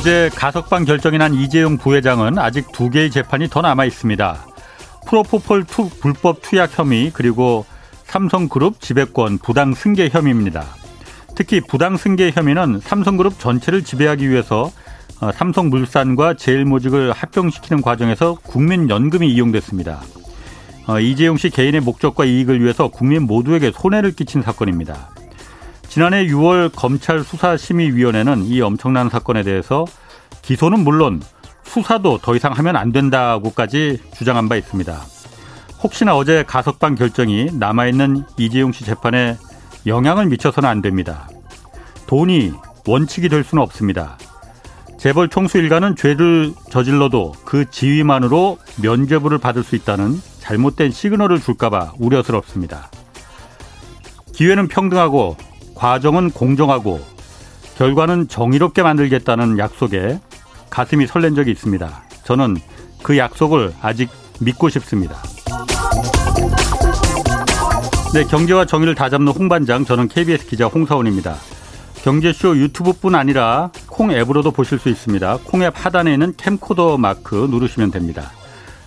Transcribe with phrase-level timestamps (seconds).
[0.00, 4.46] 어제 가석방 결정이 난 이재용 부회장은 아직 두 개의 재판이 더 남아 있습니다.
[5.06, 7.66] 프로포폴 투, 불법 투약 혐의 그리고
[8.04, 10.64] 삼성그룹 지배권 부당 승계 혐의입니다.
[11.36, 14.70] 특히 부당 승계 혐의는 삼성그룹 전체를 지배하기 위해서
[15.20, 20.00] 어, 삼성물산과 제일모직을 합병시키는 과정에서 국민연금이 이용됐습니다.
[20.86, 25.10] 어, 이재용 씨 개인의 목적과 이익을 위해서 국민 모두에게 손해를 끼친 사건입니다.
[25.90, 29.84] 지난해 6월 검찰 수사심의위원회는 이 엄청난 사건에 대해서
[30.40, 31.20] 기소는 물론
[31.64, 35.00] 수사도 더 이상 하면 안 된다고까지 주장한 바 있습니다.
[35.82, 39.36] 혹시나 어제 가석방 결정이 남아있는 이재용 씨 재판에
[39.84, 41.28] 영향을 미쳐서는 안 됩니다.
[42.06, 42.52] 돈이
[42.86, 44.16] 원칙이 될 수는 없습니다.
[44.96, 52.90] 재벌 총수 일가는 죄를 저질러도 그 지위만으로 면죄부를 받을 수 있다는 잘못된 시그널을 줄까봐 우려스럽습니다.
[54.34, 55.36] 기회는 평등하고
[55.80, 57.00] 과정은 공정하고
[57.78, 60.20] 결과는 정의롭게 만들겠다는 약속에
[60.68, 62.02] 가슴이 설렌 적이 있습니다.
[62.24, 62.58] 저는
[63.02, 65.16] 그 약속을 아직 믿고 싶습니다.
[68.12, 71.36] 네, 경제와 정의를 다잡는 홍반장, 저는 KBS 기자 홍사원입니다.
[72.02, 75.38] 경제쇼 유튜브뿐 아니라 콩 앱으로도 보실 수 있습니다.
[75.44, 78.32] 콩 앱 하단에 있는 캠코더 마크 누르시면 됩니다.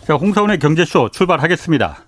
[0.05, 2.03] 자, 홍사원의 경제쇼 출발하겠습니다.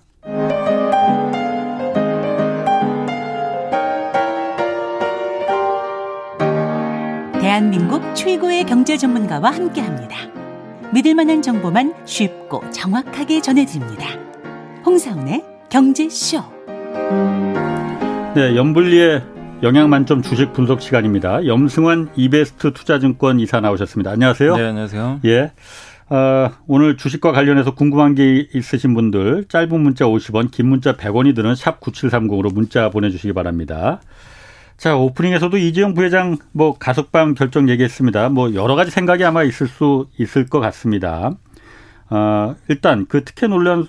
[7.56, 10.14] 대한민국 최고의 경제 전문가와 함께 합니다.
[10.92, 14.08] 믿을 만한 정보만 쉽고 정확하게 전해드립니다.
[14.84, 16.42] 홍사원의 경제쇼.
[18.34, 19.22] 네, 염불리의
[19.62, 21.46] 영양 만점 주식 분석 시간입니다.
[21.46, 24.10] 염승환 이베스트 투자증권 이사 나오셨습니다.
[24.10, 24.54] 안녕하세요.
[24.54, 25.20] 네, 안녕하세요.
[25.24, 25.52] 예.
[26.10, 31.54] 어, 오늘 주식과 관련해서 궁금한 게 있으신 분들 짧은 문자 50원, 긴 문자 100원이 드는
[31.54, 34.02] 샵 9730으로 문자 보내 주시기 바랍니다.
[34.76, 38.28] 자, 오프닝에서도 이재용 부회장 뭐 가석방 결정 얘기했습니다.
[38.28, 41.30] 뭐 여러 가지 생각이 아마 있을 수 있을 것 같습니다.
[42.10, 43.86] 어, 일단 그 특혜 논란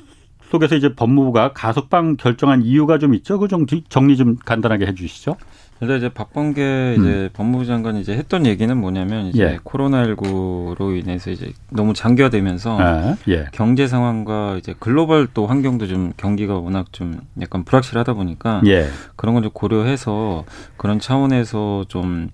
[0.50, 3.38] 속에서 이제 법무부가 가석방 결정한 이유가 좀 있죠.
[3.38, 5.36] 그 정리, 정리 좀 간단하게 해 주시죠.
[5.82, 7.30] 일단 이제 박범계 이제 음.
[7.34, 9.58] 법무부 장관이 이제 했던 얘기는 뭐냐면 이제 예.
[9.64, 13.46] 코로나19로 인해서 이제 너무 장기화되면서 아, 예.
[13.52, 18.88] 경제 상황과 이제 글로벌 또 환경도 좀 경기가 워낙 좀 약간 불확실하다 보니까 예.
[19.16, 20.46] 그런 걸좀 고려해서
[20.78, 22.30] 그런 차원에서 좀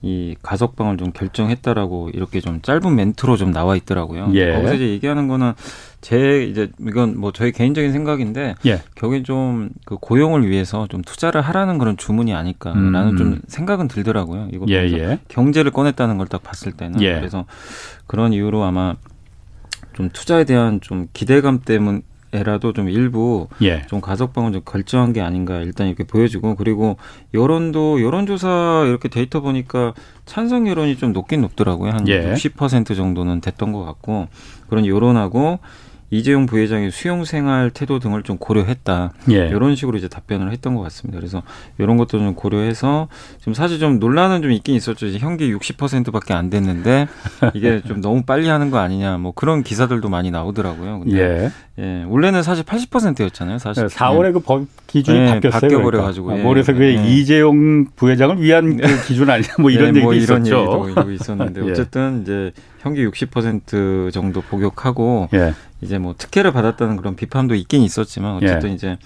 [0.00, 4.30] 이 가석방을 좀 결정했다라고 이렇게 좀 짧은 멘트로 좀 나와 있더라고요.
[4.34, 4.52] 예.
[4.54, 5.54] 거기서 이제 얘기하는 거는
[6.00, 8.82] 제 이제 이건 뭐 저의 개인적인 생각인데 예.
[8.94, 13.16] 결국엔 좀 그 고용을 위해서 좀 투자를 하라는 그런 주문이 아닐까라는 음.
[13.16, 14.48] 좀 생각은 들더라고요.
[14.52, 15.18] 이거 예, 예.
[15.28, 17.14] 경제를 꺼냈다는 걸 딱 봤을 때는 예.
[17.14, 17.44] 그래서
[18.06, 18.94] 그런 이유로 아마
[19.94, 22.02] 좀 투자에 대한 좀 기대감 때문
[22.32, 23.82] 에라도 좀 일부 예.
[23.86, 26.96] 좀 가석방을 좀 결정한 게 아닌가 일단 이렇게 보여지고 그리고
[27.32, 29.94] 여론도 여론조사 이렇게 데이터 보니까
[30.26, 32.34] 찬성 여론이 좀 높긴 높더라고요 한 예.
[32.34, 34.28] 60% 정도는 됐던 것 같고
[34.68, 35.58] 그런 여론하고
[36.10, 39.12] 이재용 부회장의 수용 생활 태도 등을 좀 고려했다.
[39.30, 39.48] 예.
[39.48, 41.18] 이런 식으로 이제 답변을 했던 것 같습니다.
[41.18, 41.42] 그래서
[41.78, 43.08] 이런 것도 좀 고려해서
[43.38, 45.06] 지금 사실 좀 논란은 좀 있긴 있었죠.
[45.06, 47.08] 이제 현기 60%밖에 안 됐는데
[47.54, 49.18] 이게 좀 너무 빨리 하는 거 아니냐.
[49.18, 51.00] 뭐 그런 기사들도 많이 나오더라고요.
[51.00, 51.50] 근데 예.
[51.80, 53.58] 예, 원래는 사실 80%였잖아요.
[53.58, 55.60] 사실 4월에 그 법 기준이 네, 바뀌었어요.
[55.60, 56.40] 바뀌어 버려 가지고, 그러니까.
[56.40, 56.44] 예.
[56.44, 57.06] 뭐 그래서 그게 네.
[57.18, 60.84] 이재용 부회장을 위한 그 기준 아니냐 뭐 이런 네, 얘기도 뭐 이런 있었죠.
[60.88, 61.70] 얘기도 있었는데 예.
[61.70, 65.52] 어쨌든 이제 현기 60% 정도 복역하고 예.
[65.80, 68.74] 이제 뭐 특혜를 받았다는 그런 비판도 있긴 있었지만 어쨌든 예.
[68.74, 68.98] 이제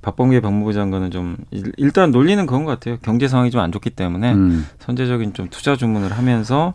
[0.00, 2.98] 박범계 법무부 장관은 좀 일- 일단 논리는 그런 것 같아요.
[3.02, 4.64] 경제 상황이 좀 안 좋기 때문에 음.
[4.78, 6.74] 선제적인 좀 투자 주문을 하면서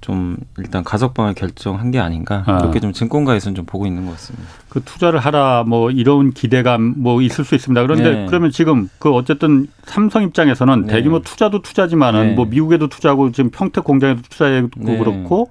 [0.00, 2.58] 좀 일단 가석방을 결정한 게 아닌가 아.
[2.58, 4.48] 이렇게 좀 증권가에서는 좀 보고 있는 것 같습니다.
[4.68, 7.80] 그 투자를 하라 뭐 이런 기대감 뭐 있을 수 있습니다.
[7.82, 8.26] 그런데 네.
[8.26, 10.94] 그러면 지금 그 어쨌든 삼성 입장에서는 네.
[10.94, 12.34] 대규모 투자도 투자지만은 네.
[12.34, 14.98] 뭐 미국에도 투자하고 지금 평택 공장에도 투자하고 네.
[14.98, 15.48] 그렇고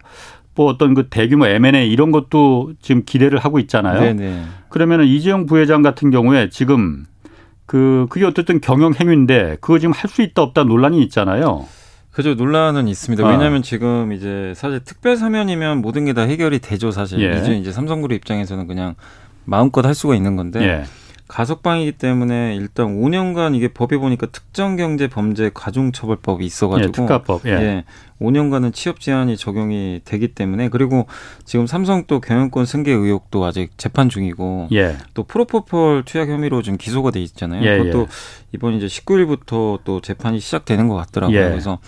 [0.55, 3.99] 뭐 어떤 그 대규모 M&A 이런 것도 지금 기대를 하고 있잖아요.
[4.01, 4.43] 네네.
[4.69, 7.05] 그러면은 이재용 부회장 같은 경우에 지금
[7.65, 11.65] 그 그게 어쨌든 경영 행위인데 그거 지금 할 수 있다 없다 논란이 있잖아요.
[12.11, 13.25] 그죠 논란은 있습니다.
[13.25, 13.31] 아.
[13.31, 16.91] 왜냐하면 지금 이제 사실 특별 사면이면 모든 게 다 해결이 되죠.
[16.91, 17.39] 사실 예.
[17.39, 18.93] 이제 이제 삼성그룹 입장에서는 그냥
[19.45, 20.83] 마음껏 할 수가 있는 건데 예.
[21.33, 27.45] 가석방이기 때문에 일단 5년간 이게 법에 보니까 특정경제범죄 가중처벌법이 예, 있어가지고 특가법.
[27.47, 27.51] 예.
[27.51, 27.83] 예.
[28.21, 31.07] 5년간은 취업 제한이 적용이 되기 때문에 그리고
[31.43, 34.95] 지금 삼성 또 경영권 승계 의혹도 아직 재판 중이고 예.
[35.15, 37.65] 또 프로포폴 투약 혐의로 지금 기소가 돼 있잖아요.
[37.65, 38.07] 예, 그것도 예.
[38.53, 41.35] 이번 이제 19일부터 또 재판이 시작되는 것 같더라고요.
[41.35, 41.49] 예.
[41.49, 41.79] 그래서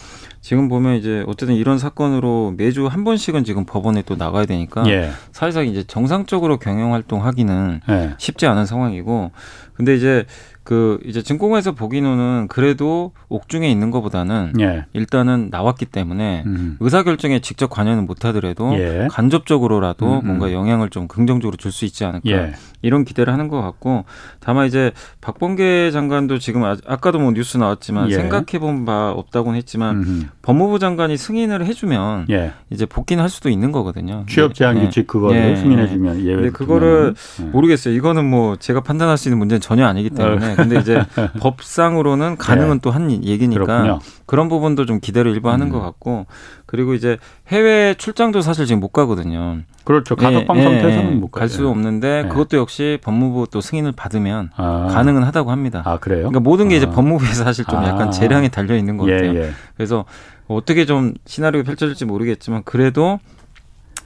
[0.46, 5.10] 지금 보면 이제 어쨌든 이런 사건으로 매주 한 번씩은 지금 법원에 또 나가야 되니까 예.
[5.32, 8.14] 사실상 이제 정상적으로 경영 활동하기는 예.
[8.20, 9.32] 쉽지 않은 상황이고
[9.74, 10.28] 근데 이제
[10.66, 14.86] 그 이제 증권에서 보기로는 그래도 옥중에 있는 것보다는 예.
[14.94, 16.76] 일단은 나왔기 때문에 음.
[16.80, 19.08] 의사 결정에 직접 관여는 못하더라도 예.
[19.12, 20.26] 간접적으로라도 음.
[20.26, 22.54] 뭔가 영향을 좀 긍정적으로 줄 수 있지 않을까 예.
[22.82, 24.06] 이런 기대를 하는 것 같고
[24.40, 28.16] 다만 이제 박범계 장관도 지금 아, 아까도 뭐 뉴스 나왔지만 예.
[28.16, 30.26] 생각해본 바 없다고는 했지만 음흠.
[30.42, 32.54] 법무부 장관이 승인을 해주면 예.
[32.70, 34.26] 이제 복귀는 할 수도 있는 거거든요.
[34.28, 34.86] 취업 제한 네.
[34.86, 36.36] 규칙 그거를 승인해주면 예외.
[36.36, 37.14] 근데 그거를
[37.52, 37.94] 모르겠어요.
[37.94, 41.04] 이거는 뭐 제가 판단할 수 있는 문제는 전혀 아니기 때문에 근데 이제
[41.40, 42.80] 법상으로는 가능은 예.
[42.82, 44.00] 또한 얘기니까 그렇군요.
[44.26, 45.72] 그런 부분도 좀 기대를 일부 하는 음.
[45.72, 46.26] 것 같고
[46.66, 47.18] 그리고 이제
[47.48, 49.60] 해외 출장도 사실 지금 못 가거든요.
[49.84, 50.16] 그렇죠.
[50.16, 52.28] 가덕방 예, 상태에서는 예, 못갈 수 없는데 예.
[52.28, 54.88] 그것도 역시 법무부 또 승인을 받으면 아.
[54.92, 55.84] 가능은 하다고 합니다.
[55.86, 56.30] 아 그래요?
[56.30, 56.78] 그러니까 모든 게 아.
[56.78, 58.12] 이제 법무부에 사실 좀 약간 아.
[58.12, 59.36] 재량에 달려 있는 것 예, 같아요.
[59.36, 59.52] 예.
[59.76, 60.06] 그래서
[60.48, 63.20] 어떻게 좀 시나리오가 펼쳐질지 모르겠지만 그래도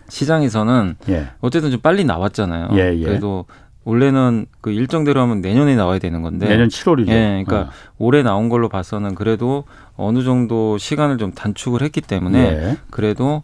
[0.10, 1.28] 시장에서는 예.
[1.40, 2.70] 어쨌든 좀 빨리 나왔잖아요.
[2.70, 3.46] 그래도
[3.90, 7.10] 원래는 그 일정대로 하면 내년에 나와야 되는 건데 내년 7월이죠.
[7.10, 7.74] 예, 그러니까 어.
[7.98, 9.64] 올해 나온 걸로 봐서는 그래도
[9.98, 12.78] 어느 정도 시간을 좀 단축을 했기 때문에 예.
[12.92, 13.42] 그래도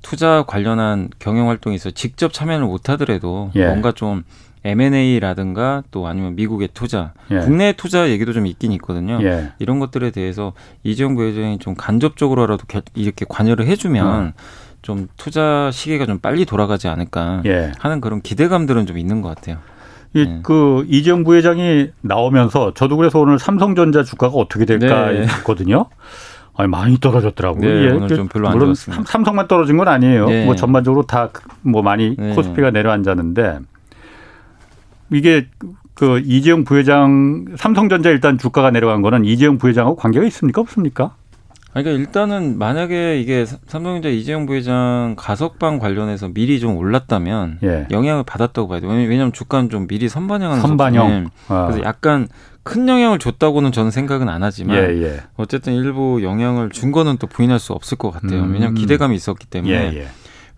[0.00, 3.66] 투자 관련한 경영 활동에 서 직접 참여를 못 하더라도 예.
[3.66, 4.24] 뭔가 좀
[4.64, 7.40] M&A라든가 또 아니면 미국의 투자, 예.
[7.40, 9.18] 국내 투자 얘기도 좀 있긴 있거든요.
[9.22, 9.52] 예.
[9.58, 12.64] 이런 것들에 대해서 이재용 부회장이 좀 간접적으로라도
[12.94, 14.32] 이렇게 관여를 해주면 어.
[14.80, 17.72] 좀 투자 시기가 좀 빨리 돌아가지 않을까 예.
[17.78, 19.58] 하는 그런 기대감들은 좀 있는 것 같아요.
[20.14, 25.22] 이, 그 이재용 부회장이 나오면서 저도 그래서 오늘 삼성전자 주가가 어떻게 될까 네.
[25.26, 25.86] 했거든요.
[26.56, 27.68] 아니 많이 떨어졌더라고요.
[27.68, 27.90] 네, 예.
[27.90, 29.02] 오늘 좀 별로 안 물론 좋았습니다.
[29.10, 30.26] 삼성만 떨어진 건 아니에요.
[30.28, 30.44] 네.
[30.44, 31.30] 뭐 전반적으로 다
[31.62, 32.34] 뭐 많이 네.
[32.34, 33.58] 코스피가 내려앉았는데
[35.12, 35.46] 이게
[35.94, 41.14] 그 이재용 부회장 삼성전자 일단 주가가 내려간 거는 이재용 부회장하고 관계가 있습니까 없습니까?
[41.74, 47.86] 그러니까 일단은 만약에 이게 삼성전자 이재용 부회장 가석방 관련해서 미리 좀 올랐다면 예.
[47.90, 48.90] 영향을 받았다고 봐야 돼요.
[48.90, 51.30] 왜냐하면 주가는 좀 미리 선반영하는 선반영.
[51.48, 51.66] 아.
[51.66, 52.28] 그래서 약간
[52.62, 55.20] 큰 영향을 줬다고는 저는 생각은 안 하지만 예, 예.
[55.36, 58.40] 어쨌든 일부 영향을 준 거는 또 부인할 수 없을 것 같아요.
[58.42, 58.52] 음.
[58.52, 60.06] 왜냐하면 기대감이 있었기 때문에.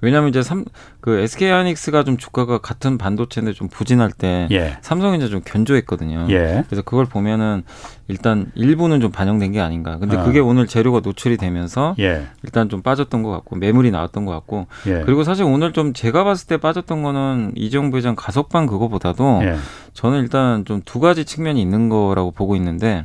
[0.00, 0.64] 왜냐하면 이제 삼,
[1.00, 4.76] 그 SK 하이닉스가 좀 주가가 같은 반도체인데 좀 부진할 때 예.
[4.80, 6.26] 삼성이 이제 좀 견조했거든요.
[6.30, 6.64] 예.
[6.66, 7.64] 그래서 그걸 보면은
[8.08, 9.98] 일단 일부는 좀 반영된 게 아닌가.
[9.98, 10.24] 근데 어.
[10.24, 12.26] 그게 오늘 재료가 노출이 되면서 예.
[12.42, 15.02] 일단 좀 빠졌던 것 같고 매물이 나왔던 것 같고 예.
[15.04, 19.56] 그리고 사실 오늘 좀 제가 봤을 때 빠졌던 거는 이정부 회장 가석방 그거보다도 예.
[19.92, 23.04] 저는 일단 좀 두 가지 측면이 있는 거라고 보고 있는데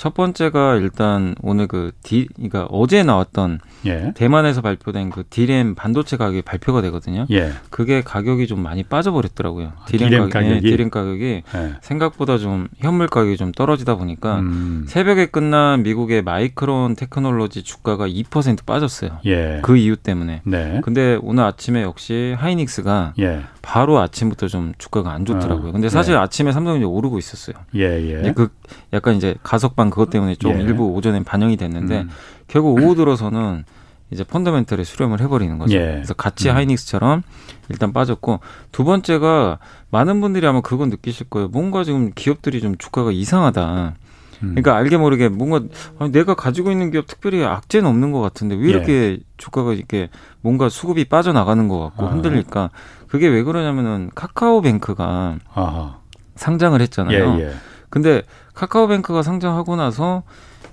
[0.00, 4.14] 첫 번째가 일단 오늘 그 디, 그러니까 어제 나왔던 예.
[4.14, 7.26] 대만에서 발표된 그 디램 반도체 가격이 발표가 되거든요.
[7.30, 7.52] 예.
[7.68, 9.72] 그게 가격이 좀 많이 빠져버렸더라고요.
[9.78, 11.74] 아, 디램, 디램 가격이, 예, 디램 가격이 예.
[11.82, 14.86] 생각보다 좀 현물 가격이 좀 떨어지다 보니까 음.
[14.88, 19.18] 새벽에 끝난 미국의 마이크론 테크놀로지 주가가 2% 빠졌어요.
[19.26, 19.60] 예.
[19.62, 20.40] 그 이유 때문에.
[20.46, 20.80] 네.
[20.82, 23.42] 근데 오늘 아침에 역시 하이닉스가 예.
[23.62, 25.68] 바로 아침부터 좀 주가가 안 좋더라고요.
[25.68, 25.72] 어.
[25.72, 27.56] 근데 사실 아침에 삼성이 오르고 있었어요.
[27.74, 28.32] 예, 예.
[28.32, 28.48] 그
[28.92, 30.62] 약간 이제 가석방 그것 때문에 좀 예.
[30.62, 32.10] 일부 오전에 반영이 됐는데 음.
[32.48, 33.64] 결국 오후 들어서는
[34.10, 35.76] 이제 펀더멘털에 수렴을 해버리는 거죠.
[35.76, 35.92] 예.
[35.92, 36.56] 그래서 같이 음.
[36.56, 37.22] 하이닉스처럼
[37.68, 38.40] 일단 빠졌고
[38.72, 39.58] 두 번째가
[39.90, 41.48] 많은 분들이 아마 그건 느끼실 거예요.
[41.48, 43.94] 뭔가 지금 기업들이 좀 주가가 이상하다.
[44.42, 44.48] 음.
[44.48, 45.62] 그러니까 알게 모르게 뭔가
[46.10, 49.18] 내가 가지고 있는 기업 특별히 악재는 없는 것 같은데 왜 이렇게 예.
[49.40, 50.08] 주가가 이렇게
[50.40, 52.10] 뭔가 수급이 빠져나가는 것 같고 아.
[52.10, 52.70] 흔들릴까?
[53.08, 55.98] 그게 왜 그러냐면은 카카오뱅크가 아하.
[56.36, 57.38] 상장을 했잖아요.
[57.38, 57.52] 예, 예.
[57.88, 58.22] 근데
[58.54, 60.22] 카카오뱅크가 상장하고 나서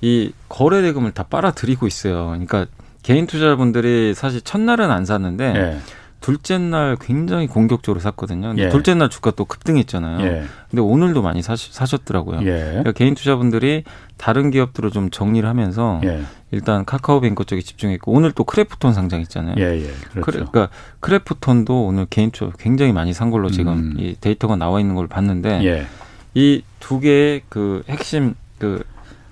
[0.02, 2.28] 이 거래 대금을 다 빨아들이고 있어요.
[2.28, 2.68] 그러니까
[3.02, 5.80] 개인 투자자분들이 사실 첫날은 안 샀는데 예.
[6.20, 8.50] 둘째 날 굉장히 공격적으로 샀거든요.
[8.50, 8.70] 근데 예.
[8.70, 10.26] 둘째 날 주가 또 급등했잖아요.
[10.26, 10.44] 예.
[10.70, 12.42] 근데 오늘도 많이 사시, 사셨더라고요.
[12.42, 12.60] 예.
[12.70, 13.84] 그러니까 개인 투자분들이
[14.18, 16.24] 다른 기업들을 좀 정리를 하면서 예.
[16.52, 19.56] 일단 카카오뱅크 쪽에 집중했고 오늘 또 크래프톤 상장했잖아요.
[19.60, 19.92] 예, 예.
[20.10, 20.22] 그렇죠.
[20.22, 20.70] 크래, 그러니까
[21.00, 23.94] 크래프톤도 오늘 개인 투자 굉장히 많이 산 걸로 지금 음.
[23.98, 25.86] 이 데이터가 나와 있는 걸 봤는데 예.
[26.34, 28.84] 이두 개의 그 핵심 그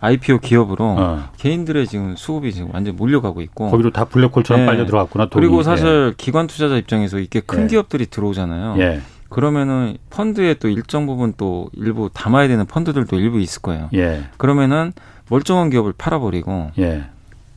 [0.05, 1.29] IPO 기업으로 어.
[1.38, 4.65] 개인들의 지금 수급이 지금 완전 몰려가고 있고 거기로 다 블랙홀처럼 네.
[4.65, 5.27] 빨려 들어갔구나.
[5.29, 5.41] 돈이.
[5.41, 6.13] 그리고 사실 예.
[6.17, 7.67] 기관 투자자 입장에서 이게 큰 예.
[7.67, 8.75] 기업들이 들어오잖아요.
[8.79, 9.01] 예.
[9.29, 13.89] 그러면은 펀드에 또 일정 부분 또 일부 담아야 되는 펀드들도 일부 있을 거예요.
[13.93, 14.24] 예.
[14.38, 14.93] 그러면은
[15.29, 17.05] 멀쩡한 기업을 팔아버리고 예.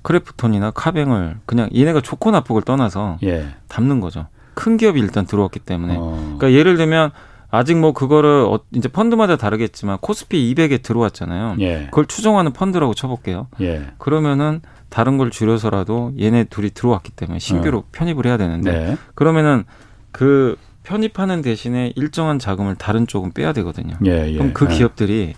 [0.03, 3.49] 크래프톤이나 카뱅을 그냥 얘네가 좋고 나쁘고를 떠나서 예.
[3.69, 4.27] 담는 거죠.
[4.55, 5.97] 큰 기업이 일단 들어왔기 때문에.
[5.99, 6.37] 어.
[6.39, 7.13] 그러니까 예를 들면
[7.51, 11.57] 아직 뭐 그거를 어, 이제 펀드마다 다르겠지만 코스피 200에 들어왔잖아요.
[11.61, 11.87] 예.
[11.87, 13.49] 그걸 추종하는 펀드라고 쳐볼게요.
[13.61, 13.87] 예.
[13.99, 17.85] 그러면은 다른 걸 줄여서라도 얘네 둘이 들어왔기 때문에 신규로 어.
[17.93, 18.97] 편입을 해야 되는데 네.
[19.15, 19.65] 그러면은
[20.13, 23.97] 그 편입하는 대신에 일정한 자금을 다른 쪽은 빼야 되거든요.
[24.07, 24.33] 예, 예.
[24.37, 24.77] 그럼 그 예.
[24.77, 25.35] 기업들이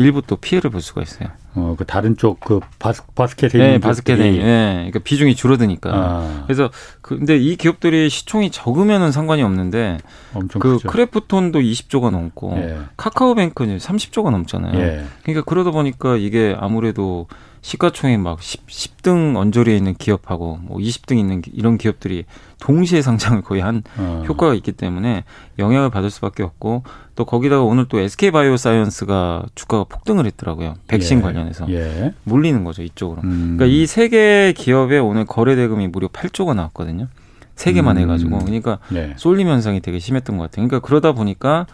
[0.00, 1.28] 일부 또 피해를 볼 수가 있어요.
[1.54, 5.90] 어, 그 다른 쪽 그 바스, 바스켓에 네, 바스켓에 기업들이 네, 그러니까 비중이 줄어드니까.
[5.92, 9.98] 아, 그래서 그 근데 이 기업들이 시총이 적으면은 상관이 없는데
[10.34, 10.88] 엄청 그 크죠.
[10.88, 12.78] 크래프톤도 20조가 넘고 예.
[12.96, 14.78] 카카오뱅크는 30조가 넘잖아요.
[14.80, 15.04] 예.
[15.22, 17.26] 그러니까 그러다 보니까 이게 아무래도
[17.62, 22.24] 시가총액 막 10, 10 등 언저리에 있는 기업하고 뭐 20등 있는 기- 이런 기업들이
[22.60, 24.22] 동시에 상장을 거의 한 어.
[24.28, 25.24] 효과가 있기 때문에
[25.58, 26.82] 영향을 받을 수밖에 없고
[27.14, 30.74] 또 거기다가 오늘 또 SK 바이오사이언스가 주가가 폭등을 했더라고요.
[30.86, 31.22] 백신 예.
[31.22, 32.12] 관련해서 예.
[32.24, 33.22] 물리는 거죠 이쪽으로.
[33.22, 33.56] 음.
[33.56, 37.08] 그러니까 이 세개 기업에 오늘 거래 대금이 무려 8조가 나왔거든요.
[37.56, 38.02] 세 개만 음.
[38.02, 39.14] 해가지고 그러니까 예.
[39.16, 40.66] 쏠림 현상이 되게 심했던 것 같아요.
[40.66, 41.66] 그러니까 그러다 보니까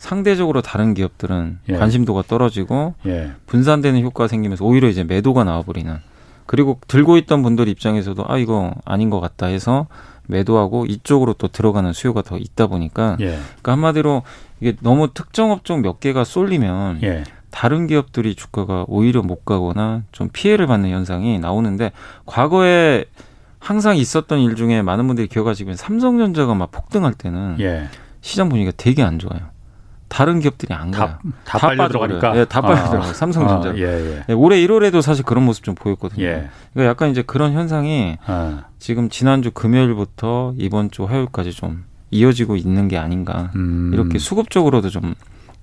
[0.00, 1.74] 상대적으로 다른 기업들은 예.
[1.74, 3.32] 관심도가 떨어지고 예.
[3.46, 5.94] 분산되는 효과가 생기면서 오히려 이제 매도가 나와버리는.
[6.46, 9.86] 그리고 들고 있던 분들 입장에서도 아 이거 아닌 것 같다 해서
[10.26, 13.26] 매도하고 이쪽으로 또 들어가는 수요가 더 있다 보니까 예.
[13.26, 14.22] 그러니까 한마디로
[14.60, 17.24] 이게 너무 특정 업종 몇 개가 쏠리면 예.
[17.50, 21.92] 다른 기업들이 주가가 오히려 못 가거나 좀 피해를 받는 현상이 나오는데
[22.24, 23.04] 과거에
[23.58, 27.88] 항상 있었던 일 중에 많은 분들이 기억하시면 삼성전자가 막 폭등할 때는 예.
[28.22, 29.59] 시장 분위기가 되게 안 좋아요.
[30.10, 31.18] 다른 기업들이 안 가요.
[31.44, 32.18] 다, 다, 빨려 빠져버려요.
[32.18, 32.40] 들어가니까.
[32.40, 32.90] 예, 다 빨려 아.
[32.90, 33.12] 들어가요.
[33.14, 33.70] 삼성전자.
[33.70, 34.24] 아, 예, 예.
[34.26, 36.22] 네, 올해 1월에도 사실 그런 모습 좀 보였거든요.
[36.24, 36.48] 예.
[36.74, 42.88] 그러니까 약간 이제 그런 현상이 아, 지금 지난주 금요일부터 이번 주 화요일까지 좀 이어지고 있는
[42.88, 43.52] 게 아닌가.
[43.54, 43.92] 음.
[43.94, 45.14] 이렇게 수급적으로도 좀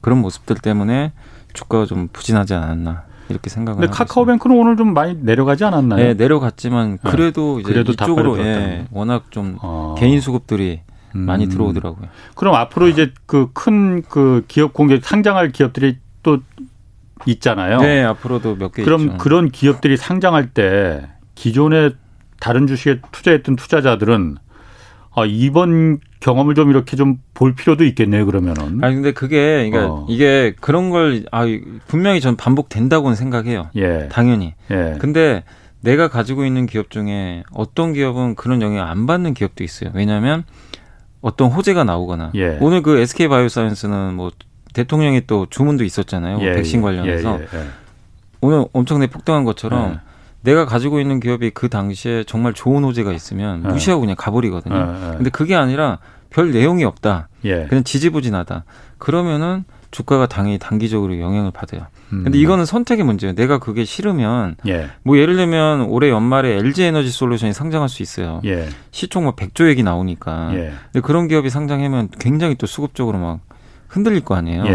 [0.02, 1.12] 그런 모습들 때문에
[1.54, 6.00] 주가가 좀 부진하지 않았나 이렇게 생각을 근데 카카오뱅크는 오늘 좀 많이 내려가지 않았나요?
[6.00, 6.18] 있습니다.
[6.18, 9.96] 네, 내려갔지만 그래도 이제 그래도 다 이쪽으로 빨려 예, 워낙 좀 어.
[9.98, 10.82] 개인 수급들이
[11.26, 11.50] 많이 음.
[11.50, 12.08] 들어오더라고요.
[12.36, 16.40] 그럼 앞으로 이제 그큰그 기업 공개 상장할 기업들이 또
[17.26, 17.80] 있잖아요.
[17.82, 19.18] 네, 앞으로도 몇 개 그럼 있죠.
[19.18, 21.92] 그런 기업들이 상장할 때 기존에
[22.40, 24.38] 다른 주식에 투자했던 투자자들은
[25.16, 28.26] 아, 이번 경험을 좀 이렇게 좀 볼 필요도 있겠네요.
[28.26, 28.84] 그러면은.
[28.84, 30.06] 아니 근데 그게 그러니까 어.
[30.10, 31.46] 이게 그런 걸 아,
[31.88, 33.70] 분명히 전 반복된다고는 생각해요.
[33.76, 34.08] 예.
[34.12, 34.56] 당연히.
[34.72, 34.96] 예.
[35.00, 35.44] 근데
[35.82, 39.92] 내가 가지고 있는 기업 중에 어떤 기업은 그런 영향 안 받는 기업도 있어요.
[39.94, 40.46] 왜냐하면
[41.22, 42.58] 어떤 호재가 나오거나 예.
[42.62, 44.32] 오늘 그 SK 바이오사이언스는 뭐
[44.74, 46.38] 대통령이 또 주문도 있었잖아요.
[46.38, 47.68] 뭐 백신 관련해서 예, 예, 예.
[48.42, 50.00] 오늘 엄청나게 폭등한 것처럼 예.
[50.42, 53.70] 내가 가지고 있는 기업이 그 당시에 정말 좋은 호재가 있으면 예.
[53.70, 54.76] 무시하고 그냥 가버리거든요.
[54.76, 55.16] 예, 예.
[55.16, 57.30] 근데 그게 아니라 별 내용이 없다.
[57.46, 57.66] 예.
[57.66, 58.64] 그냥 지지부진하다.
[58.98, 61.88] 그러면은 주가가 당연히 단기적으로 영향을 받아요.
[62.14, 62.24] 음.
[62.24, 63.36] 근데 이거는 선택의 문제예요.
[63.36, 64.90] 내가 그게 싫으면 예.
[65.04, 68.42] 뭐 예를 들면 올해 연말에 LG 에너지 솔루션이 상장할 수 있어요.
[68.46, 68.68] 예.
[68.92, 70.52] 시총 뭐 100조 얘기 나오니까.
[70.54, 70.74] 예.
[70.92, 73.40] 근데 그런 기업이 상장하면 굉장히 또 수급적으로 막
[73.88, 74.66] 흔들릴 거 아니에요.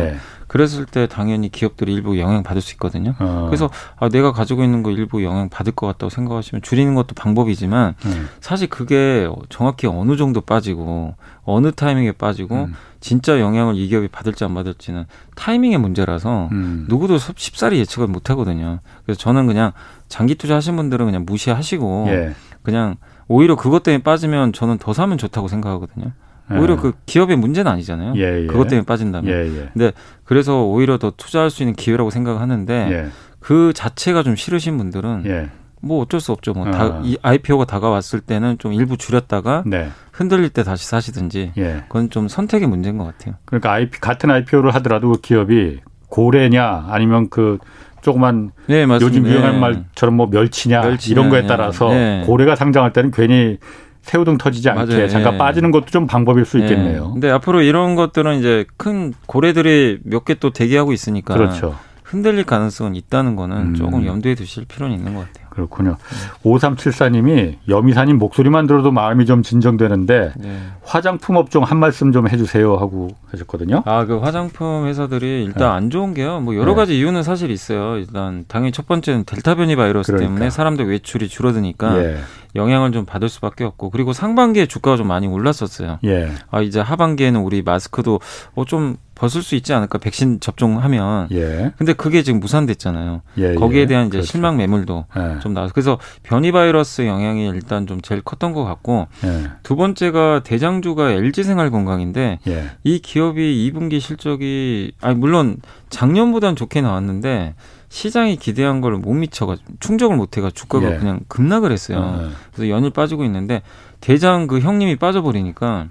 [0.52, 0.58] 예.
[0.62, 3.14] 그랬을 때 당연히 기업들이 일부 영향 받을 수 있거든요.
[3.18, 3.46] 어.
[3.48, 7.94] 그래서 아, 내가 가지고 있는 거 일부 영향 받을 것 같다고 생각하시면 줄이는 것도 방법이지만
[8.04, 8.28] 음.
[8.40, 12.74] 사실 그게 정확히 어느 정도 빠지고 어느 타이밍에 빠지고 음.
[13.00, 16.86] 진짜 영향을 이 기업이 받을지 안 받을지는 타이밍의 문제라서 음.
[16.88, 18.80] 누구도 쉽사리 예측을 못 하거든요.
[19.04, 19.72] 그래서 저는 그냥
[20.08, 22.34] 장기 투자 하신 분들은 그냥 무시하시고 예.
[22.62, 26.12] 그냥 오히려 그것 때문에 빠지면 저는 더 사면 좋다고 생각하거든요.
[26.50, 26.76] 오히려 예.
[26.76, 28.14] 그 기업의 문제는 아니잖아요.
[28.16, 28.46] 예, 예.
[28.46, 29.32] 그것 때문에 빠진다면.
[29.32, 29.92] 예, 예.
[30.24, 33.06] 그래서 오히려 더 투자할 수 있는 기회라고 생각하는데 예.
[33.38, 35.48] 그 자체가 좀 싫으신 분들은 예.
[35.82, 36.52] 뭐 어쩔 수 없죠.
[36.52, 36.70] 뭐 아.
[36.70, 39.88] 다, 이 IPO가 다가왔을 때는 좀 일부 줄였다가 네.
[40.12, 41.84] 흔들릴 때 다시 사시든지 예.
[41.88, 43.34] 그건 좀 선택의 문제인 것 같아요.
[43.44, 47.58] 그러니까 IP 같은 IPO를 하더라도 그 기업이 고래냐 아니면 그
[48.00, 48.84] 조그만 네.
[49.00, 49.58] 요즘 유행할 네.
[49.58, 51.46] 말처럼 뭐 멸치냐, 멸치냐, 이런 거에 네.
[51.46, 52.22] 따라서 네.
[52.26, 53.58] 고래가 상장할 때는 괜히
[54.02, 55.08] 새우등 터지지 않게 맞아요.
[55.08, 55.38] 잠깐 네.
[55.38, 56.64] 빠지는 것도 좀 방법일 수 네.
[56.64, 57.12] 있겠네요.
[57.12, 61.76] 근데 앞으로 이런 것들은 이제 큰 고래들이 몇 개 또 대기하고 있으니까 그렇죠.
[62.02, 63.74] 흔들릴 가능성은 있다는 거는 음.
[63.74, 65.41] 조금 염두에 두실 필요는 있는 것 같아요.
[65.52, 65.96] 그렇군요.
[66.44, 70.58] 5374님이 여미사님 목소리만 들어도 마음이 좀 진정되는데 네.
[70.82, 73.82] 화장품 업종 한 말씀 좀 해주세요 하고 하셨거든요.
[73.84, 75.64] 아, 그 화장품 회사들이 일단 네.
[75.64, 76.40] 안 좋은 게요.
[76.40, 76.76] 뭐 여러 네.
[76.76, 77.98] 가지 이유는 사실 있어요.
[77.98, 80.28] 일단 당연히 첫 번째는 델타 변이 바이러스 그러니까.
[80.30, 82.16] 때문에 사람들 외출이 줄어드니까 예,
[82.54, 85.98] 영향을 좀 받을 수밖에 없고 그리고 상반기에 주가가 좀 많이 올랐었어요.
[86.04, 88.20] 예, 아, 이제 하반기에는 우리 마스크도
[88.54, 91.28] 어, 좀 벗을 수 있지 않을까 백신 접종하면.
[91.30, 93.22] 예, 근데 그게 지금 무산됐잖아요.
[93.38, 93.54] 예.
[93.54, 93.86] 거기에 예.
[93.86, 94.26] 대한 이제 그렇죠.
[94.26, 99.06] 실망 매물도 예, 좀 나와서 그래서 변이 바이러스 영향이 일단 좀 제일 컸던 것 같고
[99.24, 107.54] 예, 두 번째가 대장주가 LG생활건강인데 예, 이 기업이 2분기 실적이 아니 물론 작년보다는 좋게 나왔는데
[107.90, 110.98] 시장이 기대한 걸 못 미쳐가 충족을 못해가 주가가 예.
[110.98, 112.18] 그냥 급락을 했어요.
[112.24, 112.28] 예.
[112.52, 113.62] 그래서 연일 빠지고 있는데
[114.00, 115.90] 대장 그 형님이 빠져버리니까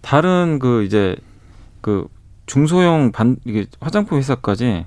[0.00, 1.14] 다른 그 이제
[1.80, 2.08] 그
[2.52, 4.84] 중소형 반 이게 화장품 회사까지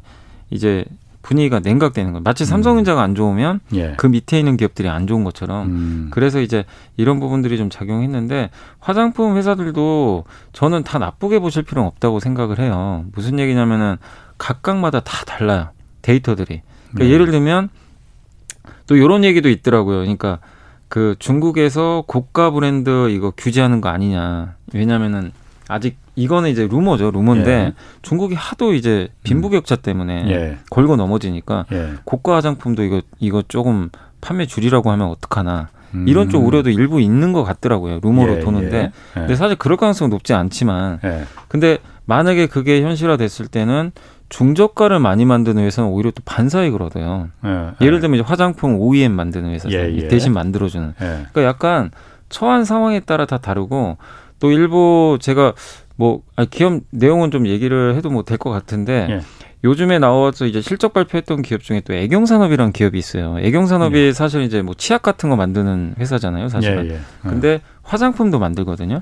[0.51, 0.85] 이제
[1.23, 2.21] 분위기가 냉각되는 거예요.
[2.21, 3.95] 마치 삼성전자가 안 좋으면 예.
[3.97, 9.35] 그 밑에 있는 기업들이 안 좋은 것처럼 음, 그래서 이제 이런 부분들이 좀 작용했는데 화장품
[9.35, 13.03] 회사들도 저는 다 나쁘게 보실 필요는 없다고 생각을 해요.
[13.15, 13.97] 무슨 얘기냐면은
[14.37, 15.69] 각각마다 다 달라요.
[16.03, 16.61] 데이터들이.
[16.91, 17.09] 그러니까 네.
[17.09, 17.69] 예를 들면
[18.85, 20.01] 또 이런 얘기도 있더라고요.
[20.01, 20.37] 그러니까
[20.87, 24.53] 그 중국에서 고가 브랜드 이거 규제하는 거 아니냐.
[24.71, 25.31] 왜냐면은
[25.67, 27.11] 아직 이거는 이제 루머죠.
[27.11, 27.73] 루머인데 예.
[28.01, 30.57] 중국이 하도 이제 빈부격차 때문에 예.
[30.69, 31.93] 걸고 넘어지니까 예.
[32.03, 33.89] 고가 화장품도 이거 이거 조금
[34.21, 35.69] 판매 줄이라고 하면 어떡하나.
[35.93, 36.07] 음.
[36.07, 37.99] 이런 쪽 우려도 일부 있는 것 같더라고요.
[38.01, 38.77] 루머로 예, 도는데.
[38.77, 38.91] 예.
[39.13, 41.23] 근데 사실 그럴 가능성은 높지 않지만 예.
[41.47, 43.91] 근데 만약에 그게 현실화 됐을 때는
[44.29, 47.29] 중저가를 많이 만드는 회사는 오히려 또 반사이익을 얻어요.
[47.45, 47.85] 예.
[47.85, 49.57] 예를 들면 이제 화장품 OEM 만드는.
[49.71, 50.07] 예, 예.
[50.07, 50.93] 대신 만들어주는.
[51.01, 51.05] 예.
[51.31, 51.91] 그러니까 약간
[52.29, 53.97] 처한 상황에 따라 다 다르고
[54.39, 55.53] 또 일부 제가
[55.95, 59.21] 뭐 아, 기업 내용은 좀 얘기를 해도 뭐 될 것 같은데 예.
[59.63, 63.37] 요즘에 나와서 이제 실적 발표했던 기업 중에 또 애경산업이라는 기업이 있어요.
[63.39, 66.89] 애경산업이 사실 이제 뭐 치약 같은 거 만드는 회사잖아요, 사실은.
[66.91, 66.99] 예, 예.
[67.23, 69.01] 근데 화장품도 만들거든요.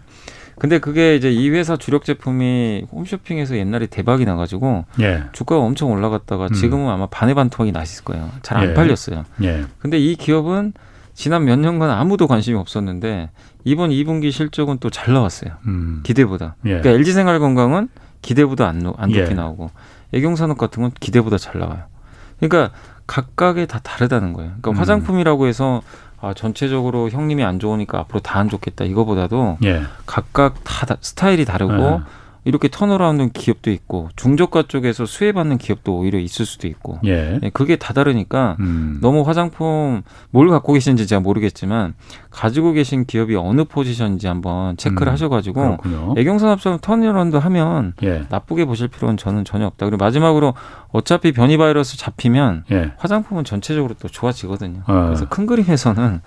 [0.60, 5.24] 근데 그게 이제 이 회사 주력 제품이 홈쇼핑에서 옛날에 대박이 나가지고 예.
[5.34, 6.54] 주가가 엄청 올라갔다가 음.
[6.54, 8.30] 지금은 아마 반의 반토막이 났을 거예요.
[8.44, 8.74] 잘안 예.
[8.74, 9.25] 팔렸어요.
[9.44, 9.63] 예.
[9.80, 10.74] 근데 이 기업은
[11.13, 13.29] 지난 몇 년간 아무도 관심이 없었는데
[13.63, 15.53] 이번 2분기 실적은 또 잘 나왔어요.
[15.67, 16.01] 음.
[16.03, 16.55] 기대보다.
[16.65, 16.70] 예.
[16.70, 17.89] 그러니까 LG생활건강은
[18.22, 19.34] 기대보다 안, 노- 안 좋게 예.
[19.34, 19.70] 나오고
[20.13, 21.84] 애경산업 같은 건 기대보다 잘 나와요.
[22.39, 22.74] 그러니까
[23.08, 24.50] 각각에 다 다르다는 거예요.
[24.51, 24.75] 그러니까 음.
[24.77, 25.82] 화장품이라고 해서
[26.22, 29.84] 아, 전체적으로 형님이 안 좋으니까 앞으로 다 안 좋겠다 이거보다도 예.
[30.05, 32.00] 각각 다, 다- 스타일이 다르고 예.
[32.46, 37.40] 이렇게 턴어라운드 기업도 있고 중저가 쪽에서 수혜받는 기업도 오히려 있을 수도 있고 예.
[37.42, 39.00] 예, 그게 다 다르니까 음.
[39.02, 41.94] 너무 화장품 뭘 갖고 계신지 제가 모르겠지만
[42.30, 46.16] 가지고 계신 기업이 어느 포지션인지 한번 체크를 음, 하셔가지고 그렇군요.
[46.18, 48.24] 애경산업처럼 턴어라운드 하면 예.
[48.30, 49.86] 나쁘게 보실 필요는 저는 전혀 없다.
[49.86, 50.54] 그리고 마지막으로
[50.92, 52.92] 어차피 변이 바이러스 잡히면 예.
[52.98, 54.82] 화장품은 전체적으로 또 좋아지거든요.
[54.88, 55.04] 어.
[55.06, 56.22] 그래서 큰 그림에서는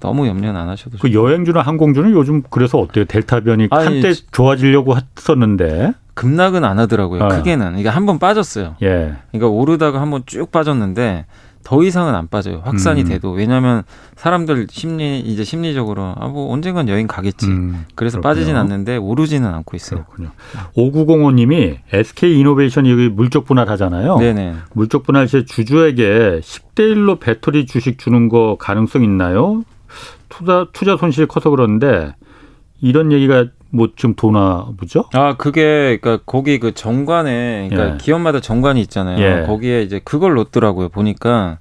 [0.00, 1.12] 너무 염려는 안 하셔도 그.
[1.12, 3.04] 여행주나 항공주는 요즘 그래서 어때요?
[3.06, 5.92] 델타 변이 아니, 한때 좋아지려고 했었는데.
[6.14, 7.24] 급락은 안 하더라고요.
[7.24, 7.28] 어.
[7.28, 8.76] 크게는 이게 한번 빠졌어요.
[8.82, 9.14] 예.
[9.32, 11.26] 그러니까 오르다가 한 번 쭉 빠졌는데
[11.62, 12.62] 더 이상은 안 빠져요.
[12.64, 13.08] 확산이 음.
[13.08, 13.82] 돼도 왜냐하면
[14.14, 17.46] 사람들 심리 이제 심리적으로 아 뭐 언젠간 여행 가겠지.
[17.48, 18.22] 음, 그래서 그렇군요.
[18.30, 20.04] 빠지진 않는데 오르지는 않고 있어요.
[20.04, 20.30] 그렇군요.
[20.76, 24.16] 5905님이 SK 이노베이션이 여기 물적 분할하잖아요.
[24.18, 24.54] 네네.
[24.74, 29.64] 물적 분할 시 주주에게 10대 1로 배터리 주식 주는 거 가능성 있나요?
[30.28, 32.14] 투자 투자 손실이 커서 그런데
[32.80, 35.04] 이런 얘기가 뭐좀 도나 보죠?
[35.12, 37.98] 아 그게 그러니까 거기 그 정관에 그러니까 예.
[37.98, 39.18] 기업마다 정관이 있잖아요.
[39.42, 39.46] 예.
[39.46, 40.88] 거기에 이제 그걸 넣더라고요.
[40.88, 41.58] 보니까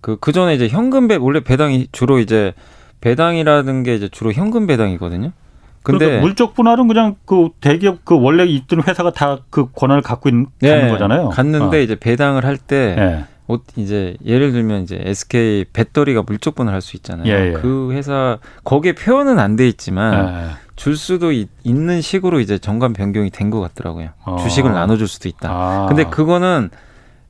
[0.00, 2.52] 그그 전에 이제 현금 배 원래 배당이 주로 이제
[3.00, 5.32] 배당이라는 게 이제 주로 현금 배당이거든요.
[5.82, 10.28] 근데 그러니까 물적 분할은 그냥 그 대기업 그 원래 있던 회사가 다 그 권한을 갖고
[10.28, 11.30] 있는 네, 가는 거잖아요.
[11.30, 13.02] 갔는데 이제 배당을 할때 예.
[13.02, 13.26] 어,
[13.76, 17.26] 이제 예를 들면 이제 SK 배터리가 물적 분할할 수 있잖아요.
[17.32, 17.52] 예, 예.
[17.52, 20.50] 그 회사 거기에 표현은 안 돼 있지만 예.
[20.76, 24.10] 줄 수도 있, 는 식으로 이제 정관 변경이 된 것 같더라고요.
[24.24, 24.36] 어.
[24.38, 25.50] 주식을 나눠줄 수도 있다.
[25.50, 25.86] 아.
[25.88, 26.70] 근데 그거는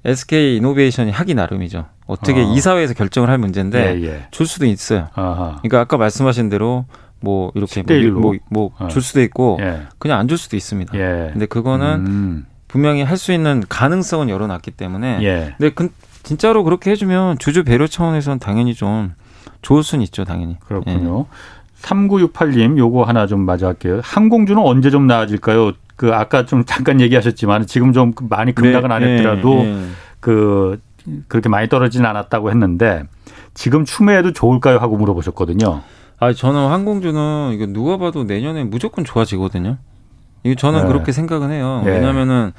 [0.04, 1.86] SK 이노베이션이 하기 나름이죠.
[2.06, 2.52] 어떻게 어.
[2.54, 4.26] 이사회에서 결정을 할 문제인데 예, 예.
[4.30, 5.08] 줄 수도 있어요.
[5.14, 5.56] 아하.
[5.62, 6.86] 그러니까 아까 말씀하신 대로
[7.20, 8.38] 뭐 이렇게 10대 1로.
[8.50, 8.88] 뭐뭐 어.
[8.88, 9.82] 줄 수도 있고 예.
[9.98, 10.96] 그냥 안 줄 수도 있습니다.
[10.98, 11.30] 예.
[11.32, 12.46] 근데 그거는 음.
[12.68, 15.54] 분명히 할 수 있는 가능성은 열어놨기 때문에 예.
[15.58, 15.88] 근데 그,
[16.22, 19.14] 진짜로 그렇게 해주면 주주 배려 차원에서는 당연히 좀
[19.62, 20.56] 좋을 수는 있죠, 당연히.
[20.60, 21.26] 그렇군요.
[21.80, 24.00] 3968님 요거 하나 좀 마저 할게요.
[24.02, 25.72] 항공주는 언제 좀 나아질까요?
[25.96, 29.86] 그 아까 좀 잠깐 얘기하셨지만 지금 좀 많이 급락은 네, 안 했더라도 네, 네.
[30.20, 30.80] 그
[31.28, 33.04] 그렇게 많이 떨어지진 않았다고 했는데
[33.54, 35.82] 지금 추매해도 좋을까요 하고 물어보셨거든요.
[36.18, 39.78] 아, 저는 항공주는 이거 누가 봐도 내년에 무조건 좋아지거든요.
[40.44, 40.88] 이거 저는 네.
[40.88, 41.82] 그렇게 생각은 해요.
[41.86, 41.90] 예.
[41.90, 42.52] 왜냐면은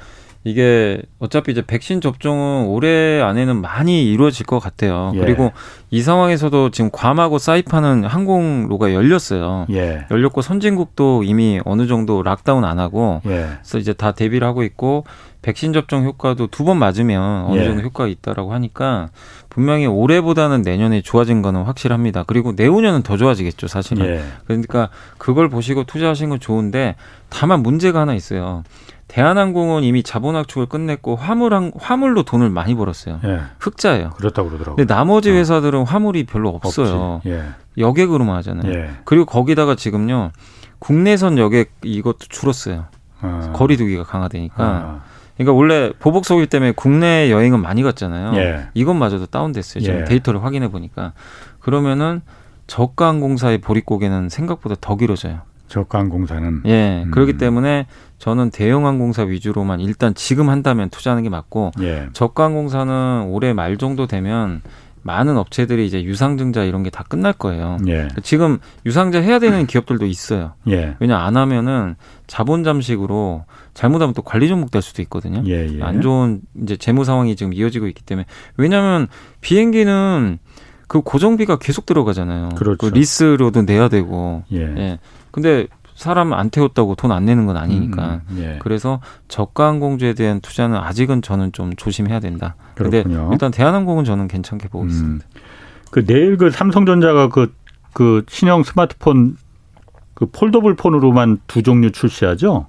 [0.44, 5.12] 이게 어차피 이제 백신 접종은 올해 안에는 많이 이루어질 것 같아요.
[5.14, 5.20] 예.
[5.20, 5.52] 그리고
[5.90, 9.66] 이 상황에서도 지금 괌하고 사이판은 항공로가 열렸어요.
[9.70, 10.04] 예.
[10.10, 13.46] 열렸고 선진국도 이미 어느 정도 락다운 안 하고 예.
[13.60, 15.04] 그래서 이제 다 대비를 하고 있고
[15.42, 17.64] 백신 접종 효과도 두 번 맞으면 어느 예.
[17.64, 19.10] 정도 효과가 있다라고 하니까
[19.48, 22.22] 분명히 올해보다는 내년에 좋아진 거는 확실합니다.
[22.26, 24.06] 그리고 내후년은 더 좋아지겠죠, 사실은.
[24.06, 24.22] 예.
[24.46, 26.94] 그러니까 그걸 보시고 투자하신 건 좋은데
[27.28, 28.62] 다만 문제가 하나 있어요.
[29.12, 33.20] 대한항공은 이미 자본 확축을 끝냈고 화물항 화물로 돈을 많이 벌었어요.
[33.24, 33.40] 예.
[33.60, 34.10] 흑자예요.
[34.10, 34.76] 그렇다고 그러더라고요.
[34.76, 35.34] 근데 나머지 어.
[35.34, 37.20] 회사들은 화물이 별로 없어요.
[37.26, 37.44] 예.
[37.76, 38.72] 여객으로만 하잖아요.
[38.72, 38.90] 예.
[39.04, 40.30] 그리고 거기다가 지금요
[40.78, 42.86] 국내선 여객 이것도 줄었어요.
[43.20, 43.52] 어.
[43.54, 44.64] 거리두기가 강화되니까.
[44.64, 45.00] 아.
[45.36, 48.34] 그러니까 원래 보복 소일 때문에 국내 여행은 많이 갔잖아요.
[48.40, 48.68] 예.
[48.72, 49.82] 이것마저도 다운됐어요.
[49.82, 50.04] 지금 예.
[50.04, 51.12] 데이터를 확인해 보니까
[51.60, 52.22] 그러면은
[52.66, 55.42] 저가 항공사의 보릿고개는 생각보다 더 길어져요.
[55.72, 57.02] 저가항공사는 예.
[57.04, 57.10] 음.
[57.10, 57.86] 그렇기 때문에
[58.18, 62.08] 저는 대형 항공사 위주로만 일단 지금 한다면 투자하는 게 맞고 예.
[62.12, 64.60] 저가 항공사는 올해 말 정도 되면
[65.04, 67.78] 많은 업체들이 이제 유상증자 이런 게 다 끝날 거예요.
[67.88, 68.06] 예.
[68.22, 70.52] 지금 유상증자 해야 되는 기업들도 있어요.
[70.68, 70.94] 예.
[71.00, 71.96] 왜냐 안 하면은
[72.28, 75.42] 자본 잠식으로 잘못하면 또 관리 종목 될 수도 있거든요.
[75.46, 75.82] 예, 예.
[75.82, 79.08] 안 좋은 이제 재무 상황이 지금 이어지고 있기 때문에 왜냐하면
[79.40, 80.38] 비행기는
[80.86, 82.50] 그 고정비가 계속 들어가잖아요.
[82.50, 82.76] 그렇죠.
[82.76, 84.44] 그 리스료도 내야 되고.
[84.52, 84.58] 예.
[84.60, 84.98] 예.
[85.32, 88.22] 근데 사람 안 태웠다고 돈 안 내는 건 아니니까.
[88.30, 88.58] 음, 예.
[88.62, 92.54] 그래서 저가 항공주에 대한 투자는 아직은 저는 좀 조심해야 된다.
[92.74, 93.28] 근데 그렇군요.
[93.32, 94.88] 일단 대한항공은 저는 괜찮게 보고 음.
[94.88, 95.26] 있습니다.
[95.90, 97.52] 그 내일 그 삼성전자가 그,
[97.92, 99.36] 그 신형 스마트폰
[100.14, 102.66] 그 폴더블 폰으로만 두 종류 출시하죠?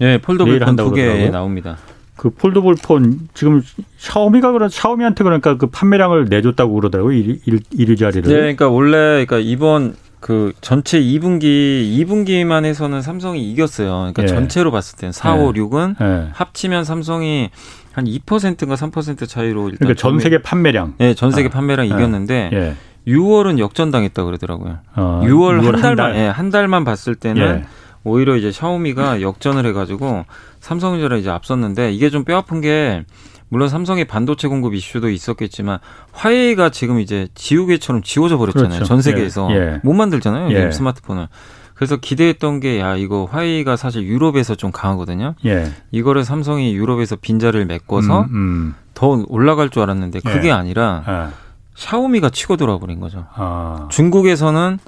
[0.00, 1.28] 예, 폴더블 폰 두 개.
[1.30, 1.76] 나옵니다.
[2.16, 3.62] 그 폴더블 폰 지금
[3.98, 7.12] 샤오미가 그런 샤오미한테 그러니까 그 판매량을 내줬다고 그러더라고요.
[7.16, 8.22] 일, 일, 일자리를.
[8.28, 13.88] 네, 그러니까 원래 그러니까 이번 그 전체 2분기 2분기만 해서는 삼성이 이겼어요.
[14.14, 14.26] 그러니까 예.
[14.28, 16.28] 전체로 봤을 때는 4, 5, 6은 예.
[16.32, 17.50] 합치면 삼성이
[17.92, 20.94] 한 2%인가 3% 차이로 일단 그러니까 전 세계 판매량.
[21.00, 21.88] 예, 전 세계 아, 판매량 예.
[21.90, 22.76] 이겼는데 예.
[23.12, 24.78] 6월은 역전당했다 그러더라고요.
[24.94, 26.16] 어, 6월, 한한 달만 달.
[26.16, 27.64] 예, 한 달만 봤을 때는 예.
[28.04, 30.24] 오히려 이제 샤오미가 역전을 해 가지고
[30.60, 33.04] 삼성전자 이제 앞섰는데 이게 좀 뼈 아픈 게
[33.52, 35.78] 물론 삼성의 반도체 공급 이슈도 있었겠지만
[36.12, 38.70] 화웨이가 지금 이제 지우개처럼 지워져 버렸잖아요.
[38.70, 38.84] 그렇죠.
[38.86, 39.80] 전 세계에서 예, 예.
[39.82, 40.50] 못 만들잖아요.
[40.52, 40.70] 예.
[40.72, 41.28] 스마트폰을.
[41.74, 45.34] 그래서 기대했던 게 야 이거 화웨이가 사실 유럽에서 좀 강하거든요.
[45.44, 45.70] 예.
[45.90, 48.74] 이거를 삼성이 유럽에서 빈자리를 메꿔서 음, 음.
[48.94, 50.52] 더 올라갈 줄 알았는데 그게 예.
[50.52, 51.32] 아니라 아,
[51.74, 53.26] 샤오미가 치고 돌아 버린 거죠.
[53.34, 53.86] 아.
[53.90, 54.78] 중국에서는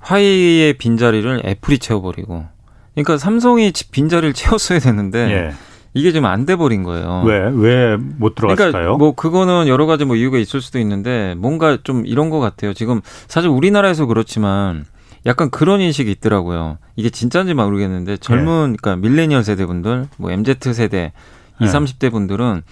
[0.00, 2.46] 화웨이의 빈자리를 애플이 채워버리고
[2.94, 5.54] 그러니까 삼성이 지- 빈자리를 채웠어야 되는데 예.
[5.94, 7.22] 이게 좀안돼 버린 거예요.
[7.26, 8.72] 왜, 왜 못 들어갔을까요?
[8.72, 12.72] 그러니까 뭐 그거는 여러 가지 뭐 이유가 있을 수도 있는데 뭔가 좀 이런 것 같아요.
[12.72, 14.84] 지금 사실 우리나라에서 그렇지만
[15.26, 16.78] 약간 그런 인식이 있더라고요.
[16.96, 21.12] 이게 진짜인지 모르겠는데 젊은 그러니까 밀레니얼 세대분들, 뭐 MZ 세대,
[21.60, 21.66] 네.
[21.66, 22.62] 20, 30대 분들은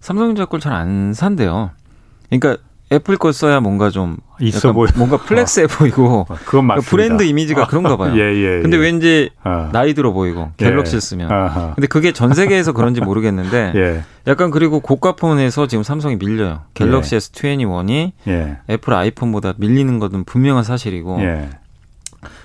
[0.00, 1.70] 삼성전자 걸 잘 안 산대요.
[2.30, 2.56] 그러니까
[2.92, 4.88] 애플 걸 써야 뭔가 좀 있어 보여.
[4.96, 6.90] 뭔가 플렉스해 보이고 어, 그건 맞습니다.
[6.90, 8.12] 그러니까 브랜드 이미지가 그런가 봐요.
[8.20, 8.80] 예, 예, 근데 예.
[8.80, 9.70] 왠지 아.
[9.72, 11.32] 나이 들어 보이고 갤럭시 쓰면.
[11.32, 11.72] 아하.
[11.74, 16.60] 근데 그게 전 세계에서 그런지 모르겠는데 예, 약간 그리고 고가폰에서 지금 삼성이 밀려요.
[16.74, 17.18] 갤럭시 예.
[17.18, 21.18] S21이 예, 애플 아이폰보다 밀리는 것은 분명한 사실이고.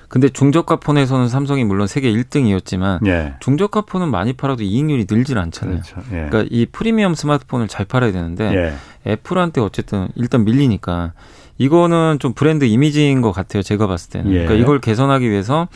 [0.07, 3.35] 예, 근데 중저가 폰에서는 삼성이 물론 세계 1등이었지만 예.
[3.39, 5.81] 중저가 폰은 많이 팔아도 이익률이 늘질 않잖아요.
[5.81, 5.97] 그렇죠.
[6.11, 6.27] 예.
[6.29, 9.11] 그러니까 이 프리미엄 스마트폰을 잘 팔아야 되는데 예.
[9.11, 11.13] 애플한테 어쨌든 일단 밀리니까
[11.57, 13.63] 이거는 좀 브랜드 이미지인 것 같아요.
[13.63, 14.31] 제가 봤을 때는.
[14.31, 14.45] 예.
[14.45, 15.67] 그러니까 이걸 개선하기 위해서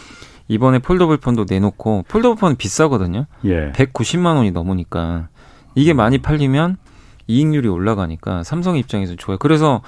[0.48, 3.26] 이번에 폴더블 폰도 내놓고 폴더블 폰은 비싸거든요.
[3.46, 3.72] 예.
[3.72, 5.28] 190만 원이 넘으니까
[5.76, 6.78] 이게 많이 팔리면
[7.28, 9.38] 이익률이 올라가니까 삼성 입장에서 좋아요.
[9.38, 9.82] 그래서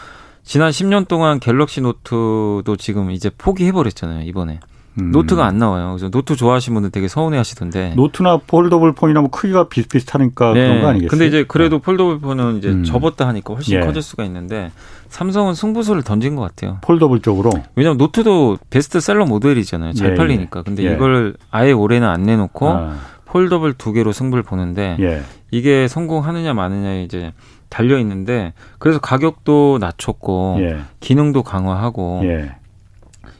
[0.44, 4.24] 지난 10년 동안 갤럭시 노트도 지금 이제 포기해버렸잖아요.
[4.28, 4.60] 이번에
[5.00, 5.12] 음.
[5.12, 5.90] 노트가 안 나와요.
[5.90, 7.94] 그래서 노트 좋아하시는 분들 되게 서운해 하시던데.
[7.96, 11.00] 노트나 폴더블 폰이나 뭐 크기가 비슷비슷하니까 그런 거 아니겠어요?
[11.00, 11.08] 네.
[11.08, 12.84] 근데 이제 그래도 폴더블 폰은 이제 음.
[12.84, 13.86] 접었다 하니까 훨씬 예.
[13.86, 14.72] 커질 수가 있는데
[15.10, 16.78] 삼성은 승부수를 던진 것 같아요.
[16.82, 19.94] 폴더블 쪽으로 왜냐하면 노트도 베스트셀러 모델이잖아요.
[19.94, 20.62] 잘 예, 팔리니까.
[20.62, 20.94] 근데 예.
[20.94, 25.24] 이걸 아예 올해는 안 내놓고 아, 폴더블 두 개로 승부를 보는데 예.
[25.50, 27.34] 이게 성공하느냐 마느냐에 이제
[27.74, 30.78] 달려 있는데 그래서 가격도 낮췄고 예.
[31.00, 32.52] 기능도 강화하고 예.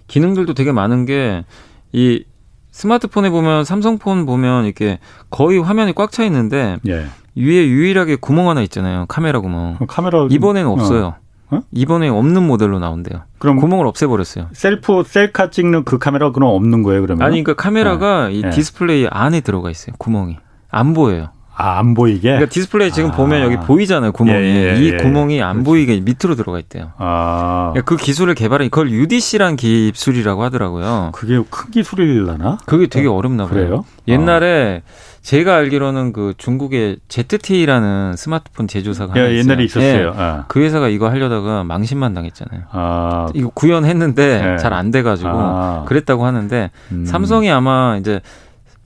[0.08, 1.44] 기능들도 되게 많은 게
[1.94, 2.26] 이
[2.72, 7.06] 스마트폰에 보면 삼성폰 보면 이렇게 거의 화면이 꽉 차 있는데 예.
[7.36, 9.06] 위에 유일하게 구멍 하나 있잖아요.
[9.08, 9.76] 카메라 구멍.
[9.76, 11.16] 그럼 카메라 이번에는 없어요.
[11.52, 11.62] 어?
[11.72, 13.22] 이번에 없는 모델로 나온대요.
[13.38, 14.48] 그럼 구멍을 없애버렸어요.
[14.54, 17.26] 셀프 셀카 찍는 그 카메라 그럼 없는 거예요, 그러면?
[17.26, 18.50] 아니 그러니까 카메라가 이 네.
[18.50, 19.96] 디스플레이 안에 들어가 있어요.
[20.00, 20.38] 구멍이
[20.70, 21.30] 안 보여요.
[21.56, 22.30] 아, 안 보이게.
[22.30, 23.16] 그러니까 디스플레이 지금 아.
[23.16, 24.12] 보면 여기 보이잖아요.
[24.12, 24.98] 구멍이 예, 예, 이 예.
[24.98, 26.92] 구멍이 안 보이게 밑으로 들어가 있대요.
[26.98, 27.72] 아.
[27.74, 31.12] 그러니까 그 기술을 개발한 그걸 UDC란 기술이라고 하더라고요.
[31.14, 32.58] 그게 큰 기술이려나?
[32.66, 33.54] 그게 되게 어렵나 봐요.
[33.54, 33.86] 그래요?
[34.08, 34.82] 옛날에
[35.22, 39.38] 제가 알기로는 그 중국의 ZTE라는 스마트폰 제조사가 예.
[39.38, 40.08] 옛날에 있었어요.
[40.08, 40.12] 예.
[40.16, 40.46] 아.
[40.48, 42.64] 그 회사가 이거 하려다가 망신만 당했잖아요.
[42.72, 43.28] 아.
[43.34, 44.58] 이거 구현했는데 네.
[44.58, 45.86] 잘안 돼가지고 아.
[45.88, 47.06] 그랬다고 하는데 음.
[47.06, 48.20] 삼성이 아마 이제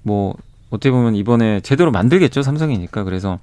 [0.04, 0.36] 뭐
[0.70, 3.40] 어떻게 보면 이번에 제대로 만들겠죠 삼성이니까 그래서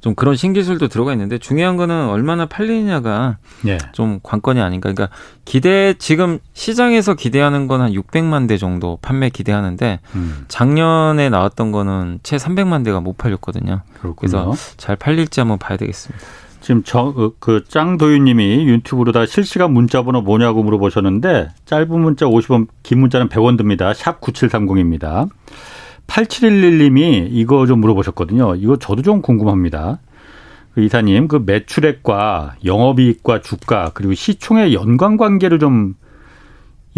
[0.00, 3.78] 좀 그런 신기술도 들어가 있는데 중요한 거는 얼마나 팔리느냐가 예.
[3.92, 4.92] 좀 관건이 아닌가.
[4.92, 10.44] 그러니까 기대 지금 시장에서 기대하는 건 한 600만 대 정도 판매 기대하는데 음.
[10.48, 13.80] 작년에 나왔던 거는 채 300만 대가 못 팔렸거든요.
[13.94, 14.14] 그렇군요.
[14.16, 16.24] 그래서 잘 팔릴지 한번 봐야 되겠습니다.
[16.60, 23.56] 지금 저 그 짱도윤님이 유튜브로다 실시간 문자번호 뭐냐고 물어보셨는데 짧은 문자 50원, 긴 문자는 100원
[23.56, 23.94] 듭니다.
[23.94, 25.28] 샵 9730입니다.
[26.08, 28.56] 8711님이 이거 좀 물어보셨거든요.
[28.56, 30.00] 이거 저도 좀 궁금합니다.
[30.74, 35.94] 그 이사님, 그 매출액과 영업이익과 주가 그리고 시총의 연관 관계를 좀이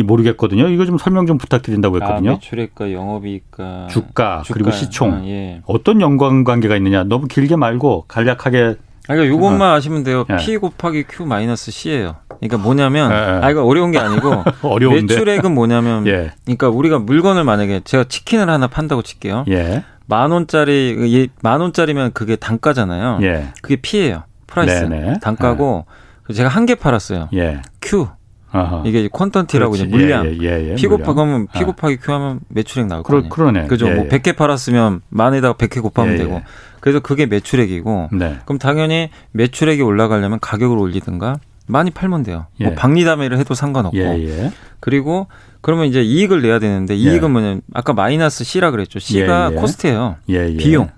[0.05, 0.69] 모르겠거든요.
[0.69, 2.31] 이거 좀 설명 좀 부탁드린다고 했거든요.
[2.31, 5.13] 아, 매출액과 영업이익과 주가, 그리고 시총.
[5.13, 5.63] 아, 예.
[5.67, 7.05] 어떤 연관 관계가 있느냐?
[7.05, 8.77] 너무 길게 말고 간략하게
[9.15, 10.25] 그러니까 요것만 아시면 돼요.
[10.31, 10.37] 예.
[10.37, 12.17] P 곱하기 Q 마이너스 C예요.
[12.41, 13.41] 그러니까 뭐냐면, 예, 예.
[13.45, 15.15] 아, 이거 어려운 게 아니고, 어려운데?
[15.15, 16.33] 매출액은 뭐냐면, 예.
[16.45, 19.45] 그러니까 우리가 물건을 만약에 제가 치킨을 하나 판다고 칠게요.
[19.49, 19.85] 예.
[20.07, 23.19] 만 원짜리, 만 원짜리면 그게 단가잖아요.
[23.23, 23.49] 예.
[23.63, 24.23] 그게 P예요.
[24.47, 24.85] 프라이스.
[24.85, 25.15] 네네.
[25.21, 25.85] 단가고,
[26.31, 26.33] 예.
[26.33, 27.29] 제가 한 개 팔았어요.
[27.35, 27.61] 예.
[27.83, 28.07] Q.
[28.53, 28.83] 아하.
[28.85, 30.27] 이게 퀀턴티라고 이제 물량.
[30.27, 33.29] 예, 예, 예, 피 곱하면 피 곱하기 q 하면 매출액 나올 거예요.
[33.29, 33.67] 그러네.
[33.67, 33.89] 그죠?
[33.89, 36.43] 뭐 100개 팔았으면 만에다가 100개 곱하면 되고.
[36.81, 38.09] 그래서 그게 매출액이고.
[38.13, 38.39] 네.
[38.45, 42.47] 그럼 당연히 매출액이 올라가려면 가격을 올리든가 많이 팔면 돼요.
[42.49, 42.65] 뭐 예.
[42.65, 43.97] 뭐 박리담회를 해도 상관없고.
[43.97, 44.51] 예, 예.
[44.81, 45.29] 그리고
[45.61, 47.33] 그러면 이제 이익을 내야 되는데 이익은 예.
[47.33, 48.99] 뭐냐면 아까 마이너스 C라 그랬죠.
[48.99, 50.17] C가 예, 코스트예요.
[50.59, 50.89] 비용.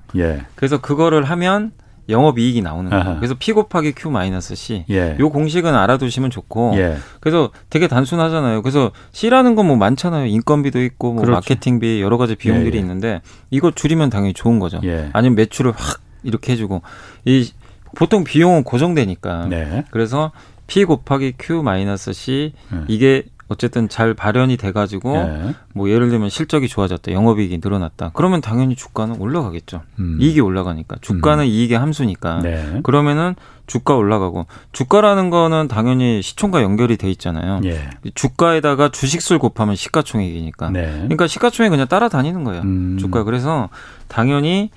[0.54, 1.72] 그래서 그거를 하면
[2.08, 3.16] 영업이익이 나오는 거예요.
[3.16, 4.84] 그래서 P 곱하기 Q 마이너스 C.
[4.90, 5.16] 예.
[5.20, 6.72] 요 공식은 알아두시면 좋고.
[6.76, 6.96] 예.
[7.20, 8.62] 그래서 되게 단순하잖아요.
[8.62, 10.26] 그래서 C라는 건 뭐 많잖아요.
[10.26, 11.36] 인건비도 있고 뭐 그렇죠.
[11.36, 12.76] 마케팅비 여러 가지 비용들이 예.
[12.76, 12.80] 예.
[12.80, 14.80] 있는데 이거 줄이면 당연히 좋은 거죠.
[14.84, 15.08] 예.
[15.12, 16.82] 아니면 매출을 확 이렇게 해주고
[17.24, 17.50] 이
[17.96, 19.46] 보통 비용은 고정되니까.
[19.48, 19.84] 네.
[19.90, 20.32] 그래서
[20.66, 22.78] P 곱하기 Q 마이너스 C 네.
[22.88, 25.54] 이게 어쨌든 잘 발현이 돼가지고 네.
[25.74, 28.10] 뭐 예를 들면 실적이 좋아졌다, 영업이익이 늘어났다.
[28.14, 29.82] 그러면 당연히 주가는 올라가겠죠.
[29.98, 30.18] 음.
[30.20, 31.48] 이익이 올라가니까 주가는 음.
[31.48, 32.40] 이익의 함수니까.
[32.40, 32.80] 네.
[32.82, 33.34] 그러면은
[33.66, 37.60] 주가 올라가고 주가라는 거는 당연히 시총과 연결이 돼 있잖아요.
[37.64, 37.90] 예.
[38.14, 40.70] 주가에다가 주식수를 곱하면 시가총액이니까.
[40.70, 40.92] 네.
[40.94, 42.62] 그러니까 시가총액 그냥 따라다니는 거예요.
[42.62, 42.98] 음.
[42.98, 43.68] 주가 그래서
[44.08, 44.70] 당연히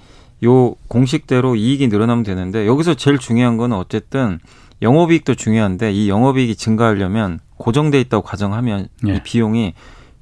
[0.44, 4.40] 요 공식대로 이익이 늘어나면 되는데 여기서 제일 중요한 거는 어쨌든
[4.82, 9.16] 영업이익도 중요한데 이 영업이익이 증가하려면 고정돼 있다고 가정하면 예.
[9.16, 9.74] 이 비용이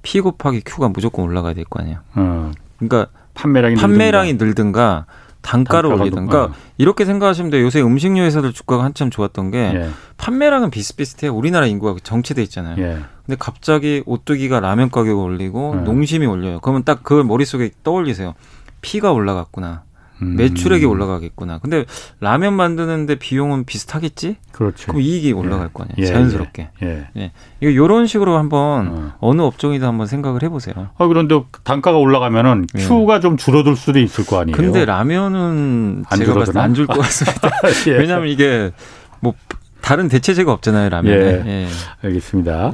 [0.02, 2.00] P 곱하기 Q가 무조건 올라가야 될 거 아니에요.
[2.16, 2.52] 어.
[2.78, 5.06] 그러니까 판매량이, 판매량이 늘든가,
[5.42, 7.66] 단가를 올리든가 그러니까 이렇게 생각하시면 돼요.
[7.66, 9.90] 요새 음식료 회사들 주가가 한참 좋았던 게 예.
[10.18, 11.34] 판매량은 비슷비슷해요.
[11.34, 12.76] 우리나라 인구가 정체돼 있잖아요.
[12.84, 13.00] 예.
[13.26, 15.82] 근데 갑자기 오뚜기가 라면 가격을 올리고 예.
[15.82, 16.60] 농심이 올려요.
[16.62, 18.36] 그러면 딱그 머릿속에 떠올리세요.
[18.82, 19.84] 피가 올라갔구나.
[20.24, 20.36] 음.
[20.36, 21.60] 매출액이 올라가겠구나.
[21.60, 21.86] 근데
[22.20, 24.38] 라면 만드는데 비용은 비슷하겠지?
[24.52, 24.88] 그렇죠.
[24.88, 25.70] 그럼 이익이 올라갈 예.
[25.74, 25.96] 거 아니에요.
[26.00, 26.06] 예.
[26.06, 26.70] 자연스럽게.
[26.84, 27.08] 예.
[27.18, 27.32] 예.
[27.62, 29.34] 이거 이런 식으로 한번 어.
[29.34, 30.74] 느 업종이든 한번 생각을 해 보세요.
[30.98, 32.84] 아 그런데 단가가 올라가면은 예.
[32.86, 34.56] 큐가 좀 줄어들 수도 있을 거 아니에요.
[34.58, 37.50] 근데 라면은 안 제가 봤을 때 안 줄 것 같습니다.
[37.88, 37.92] 예.
[37.98, 38.72] 왜냐하면 이게
[39.20, 39.34] 뭐
[39.82, 41.44] 다른 대체제가 없잖아요 라면에.
[41.46, 41.50] 예.
[41.64, 41.68] 예.
[42.04, 42.72] 알겠습니다.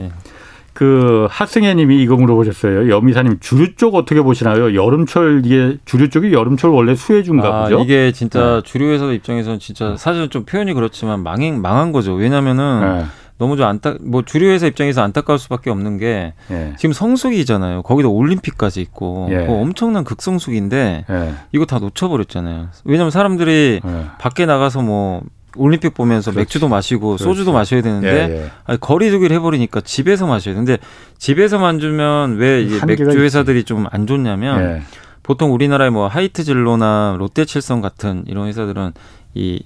[0.80, 2.89] 그 하승혜님이 이거 물어보셨어요.
[2.89, 4.74] 여미사님 주류 쪽 어떻게 보시나요?
[4.74, 7.82] 여름철 이게 주류 쪽이 여름철 원래 수혜주인가 아, 보죠?
[7.82, 8.62] 이게 진짜 네.
[8.63, 12.13] 주류 회사 입장에서는 진짜 사실은 좀 표현이 그렇지만 망행 망한 거죠.
[12.13, 13.06] 왜냐면은 네.
[13.38, 16.74] 너무 좀 안타 뭐 주류 회사 입장에서 안타까울 수밖에 없는 게 예.
[16.78, 17.82] 지금 성수기잖아요.
[17.82, 19.48] 거기다 올림픽까지 있고 예.
[19.50, 21.34] 엄청난 극성수기인데 예.
[21.52, 22.70] 이거 다 놓쳐버렸잖아요.
[22.86, 24.06] 왜냐하면 사람들이 예.
[24.18, 25.24] 밖에 나가서 뭐
[25.56, 26.42] 올림픽 보면서 그렇지.
[26.46, 27.24] 맥주도 마시고 그렇지.
[27.24, 28.78] 소주도 마셔야 되는데 예, 예.
[28.78, 30.78] 거리두기를 해버리니까 집에서 마셔야 되는데
[31.18, 34.82] 집에서만 주면 왜 맥주 회사들이 좀 안 좋냐면 예.
[35.24, 38.94] 보통 우리나라의 뭐 하이트진로나 롯데칠성 같은 이런 회사들은
[39.36, 39.64] 이,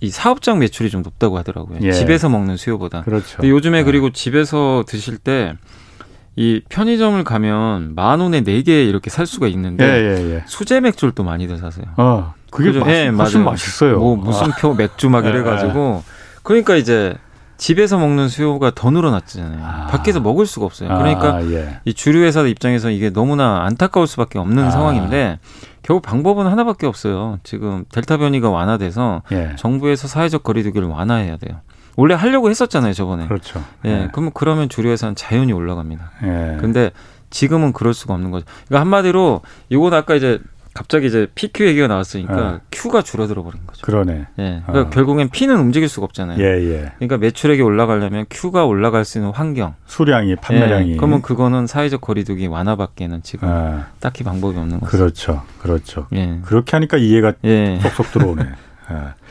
[0.00, 1.78] 이 사업장 매출이 좀 높다고 하더라고요.
[1.82, 1.92] 예.
[1.92, 3.02] 집에서 먹는 수요보다.
[3.02, 3.36] 그렇죠.
[3.36, 3.82] 근데 요즘에 예.
[3.84, 5.54] 그리고 집에서 드실 때
[6.38, 11.24] 이 편의점을 가면 만 원에 네 개 이렇게 살 수가 있는데 예, 수제 맥주를 또
[11.24, 11.86] 많이들 사세요.
[11.96, 12.34] 어.
[12.50, 12.80] 그게 그죠?
[12.80, 13.98] 맛, 네, 훨씬 맛있어요.
[13.98, 16.02] 뭐 무슨 표 맥주 막 이래가지고
[16.42, 17.14] 그러니까 이제
[17.58, 19.64] 집에서 먹는 수요가 더 늘어났잖아요.
[19.64, 19.86] 아.
[19.86, 20.88] 밖에서 먹을 수가 없어요.
[20.88, 21.80] 그러니까 아, 예.
[21.84, 24.70] 이 주류 회사 입장에서 이게 너무나 안타까울 수밖에 없는 아.
[24.70, 25.38] 상황인데
[25.82, 27.38] 결국 방법은 하나밖에 없어요.
[27.44, 29.54] 지금 델타 변이가 완화돼서 예.
[29.56, 31.60] 정부에서 사회적 거리두기를 완화해야 돼요.
[31.96, 33.26] 원래 하려고 했었잖아요, 저번에.
[33.26, 33.64] 그렇죠.
[33.86, 33.90] 예.
[33.90, 34.08] 예.
[34.12, 36.10] 그러면 그러면 주류 회사는 자연히 올라갑니다.
[36.24, 36.58] 예.
[36.60, 36.90] 근데
[37.30, 38.44] 지금은 그럴 수가 없는 거죠.
[38.66, 40.40] 그러니까 한마디로 이건 아까 이제
[40.76, 42.58] 갑자기 이제 PQ 얘기가 나왔으니까 네.
[42.70, 43.80] Q가 줄어들어 버린 거죠.
[43.80, 44.26] 그러네.
[44.38, 44.62] 예.
[44.66, 44.90] 그러니까 어.
[44.90, 46.38] 결국엔 P는 움직일 수가 없잖아요.
[46.38, 46.92] 예, 예.
[46.96, 49.74] 그러니까 매출액이 올라가려면 Q가 올라갈 수 있는 환경.
[49.86, 50.92] 수량이 판매량이.
[50.92, 50.96] 예.
[50.96, 53.86] 그러면 그거는 사회적 거리두기 완화밖에는 지금 아.
[54.00, 54.90] 딱히 방법이 없는 거죠.
[54.90, 55.42] 그렇죠.
[55.62, 56.08] 그렇죠.
[56.12, 56.40] 예.
[56.44, 57.80] 그렇게 하니까 이해가 예.
[57.80, 58.42] 쏙쏙 들어오네.
[58.88, 59.14] 아.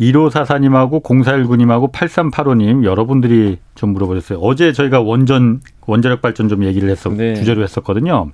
[0.00, 4.38] 1544님하고 0419님하고 8385님 여러분들이 좀 물어보셨어요.
[4.38, 7.34] 어제 저희가 원전 원자력 발전 좀 얘기를 했었 네.
[7.34, 8.30] 주제로 했었거든요.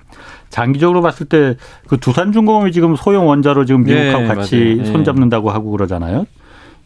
[0.51, 4.93] 장기적으로 봤을 때 그 두산 중공업이 지금 소형 원자로 지금 미국하고 네, 같이 맞아요.
[4.93, 6.27] 손잡는다고 하고 그러잖아요.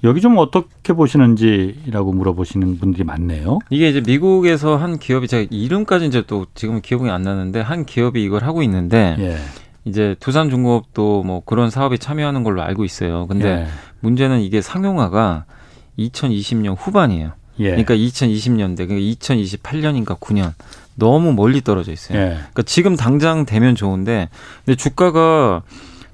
[0.04, 3.58] 여기 좀 어떻게 보시는지라고 물어보시는 분들이 많네요.
[3.70, 8.22] 이게 이제 미국에서 한 기업이 제가 이름까지 이제 또 지금은 기억이 안 나는데 한 기업이
[8.22, 9.36] 이걸 하고 있는데 예.
[9.88, 13.26] 이제 두산중공업도 뭐 그런 사업에 참여하는 걸로 알고 있어요.
[13.26, 13.66] 근데 예.
[14.00, 15.44] 문제는 이게 상용화가
[15.98, 17.32] 2020년 후반이에요.
[17.60, 17.70] 예.
[17.70, 20.52] 그러니까 2020년대, 그러니까 2028년인가 9년
[20.94, 22.18] 너무 멀리 떨어져 있어요.
[22.18, 22.24] 예.
[22.28, 24.28] 그러니까 지금 당장 되면 좋은데,
[24.64, 25.62] 근데 주가가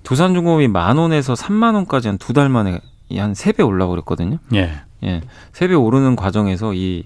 [0.02, 2.80] 두산중공업이 만 원에서 3만 원까지 한 두 달 만에
[3.16, 4.38] 한 세 배 올라 버렸거든요.
[4.54, 4.72] 예.
[5.04, 5.20] 예.
[5.52, 7.04] 세배 오르는 과정에서 이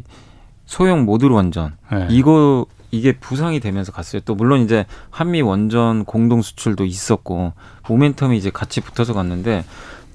[0.67, 2.07] 소형 모듈 원전 예.
[2.11, 4.23] 이거 이게 부상이 되면서 갔어요.
[4.25, 9.65] 또 물론 이제 한미 원전 공동 수출도 있었고 모멘텀이 이제 같이 붙어서 갔는데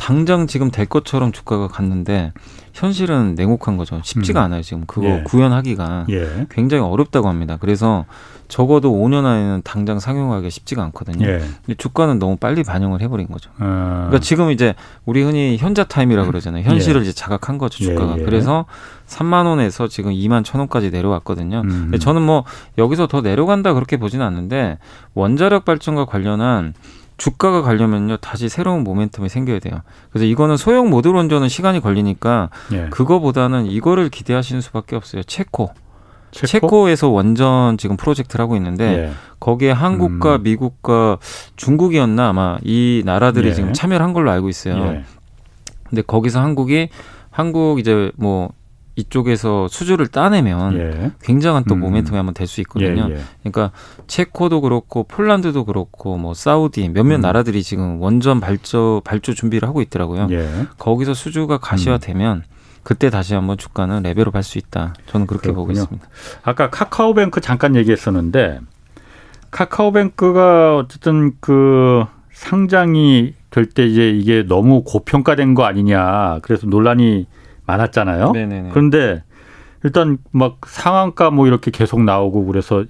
[0.03, 2.33] 당장 지금 될 것처럼 주가가 갔는데
[2.73, 4.01] 현실은 냉혹한 거죠.
[4.03, 4.45] 쉽지가 음.
[4.45, 4.61] 않아요.
[4.61, 5.23] 지금 그거 예.
[5.23, 6.45] 구현하기가 예.
[6.49, 7.57] 굉장히 어렵다고 합니다.
[7.57, 8.03] 그래서
[8.49, 11.25] 적어도 5년 안에는 당장 상용하기가 쉽지가 않거든요.
[11.25, 11.41] 예.
[11.77, 13.49] 주가는 너무 빨리 반영을 해버린 거죠.
[13.59, 14.07] 아.
[14.07, 16.65] 그러니까 지금 이제 우리 흔히 현자 타임이라 고 그러잖아요.
[16.65, 17.03] 현실을 예.
[17.05, 18.17] 이제 자각한 거죠 주가가.
[18.17, 18.25] 예, 예.
[18.25, 18.65] 그래서
[19.07, 21.61] 3만 원에서 지금 2만 천 원까지 내려왔거든요.
[21.63, 21.97] 음.
[21.97, 22.43] 저는 뭐
[22.77, 24.79] 여기서 더 내려간다 그렇게 보지는 않는데
[25.13, 26.73] 원자력 발전과 관련한
[27.23, 29.79] 주가가 가려면요 다시 새로운 모멘텀이 생겨야 돼요.
[30.09, 32.87] 그래서 이거는 소형 모듈 원전은 시간이 걸리니까 예.
[32.89, 35.23] 그거보다는 이거를 기대하시는 수밖에 없어요.
[35.23, 35.71] 체코.
[36.31, 36.89] 체코?
[36.89, 39.11] 에서 원전 지금 프로젝트를 하고 있는데 예.
[39.39, 40.43] 거기에 한국과 음.
[40.43, 41.19] 미국과
[41.55, 43.53] 중국이었나 아마 이 나라들이 예.
[43.53, 44.75] 지금 참여를 한 걸로 알고 있어요.
[44.83, 45.03] 예.
[45.87, 46.89] 근데 거기서 한국이
[47.31, 48.49] 한국 이제 뭐
[48.95, 51.11] 이쪽에서 수주를 따내면 예.
[51.21, 51.81] 굉장한 또 음.
[51.81, 53.07] 모멘텀이 한번 될 수 있거든요.
[53.09, 53.19] 예, 예.
[53.41, 53.71] 그러니까
[54.07, 57.21] 체코도 그렇고 폴란드도 그렇고 뭐 사우디 몇몇 음.
[57.21, 60.27] 나라들이 지금 원전 발조 발주 준비를 하고 있더라고요.
[60.31, 60.67] 예.
[60.77, 62.43] 거기서 수주가 가시화되면 음.
[62.83, 64.93] 그때 다시 한번 주가는 레벨업 할 수 있다.
[65.07, 65.55] 저는 그렇게 그렇군요.
[65.61, 66.07] 보고 있습니다.
[66.43, 68.59] 아까 카카오뱅크 잠깐 얘기했었는데
[69.51, 76.39] 카카오뱅크가 어쨌든 그 상장이 될 때 이제 이게 너무 고평가된 거 아니냐.
[76.41, 77.27] 그래서 논란이
[77.65, 78.31] 많았잖아요.
[78.31, 78.69] 네네네.
[78.71, 79.23] 그런데
[79.83, 82.85] 일단 막 상한가 뭐 이렇게 계속 나오고 그래서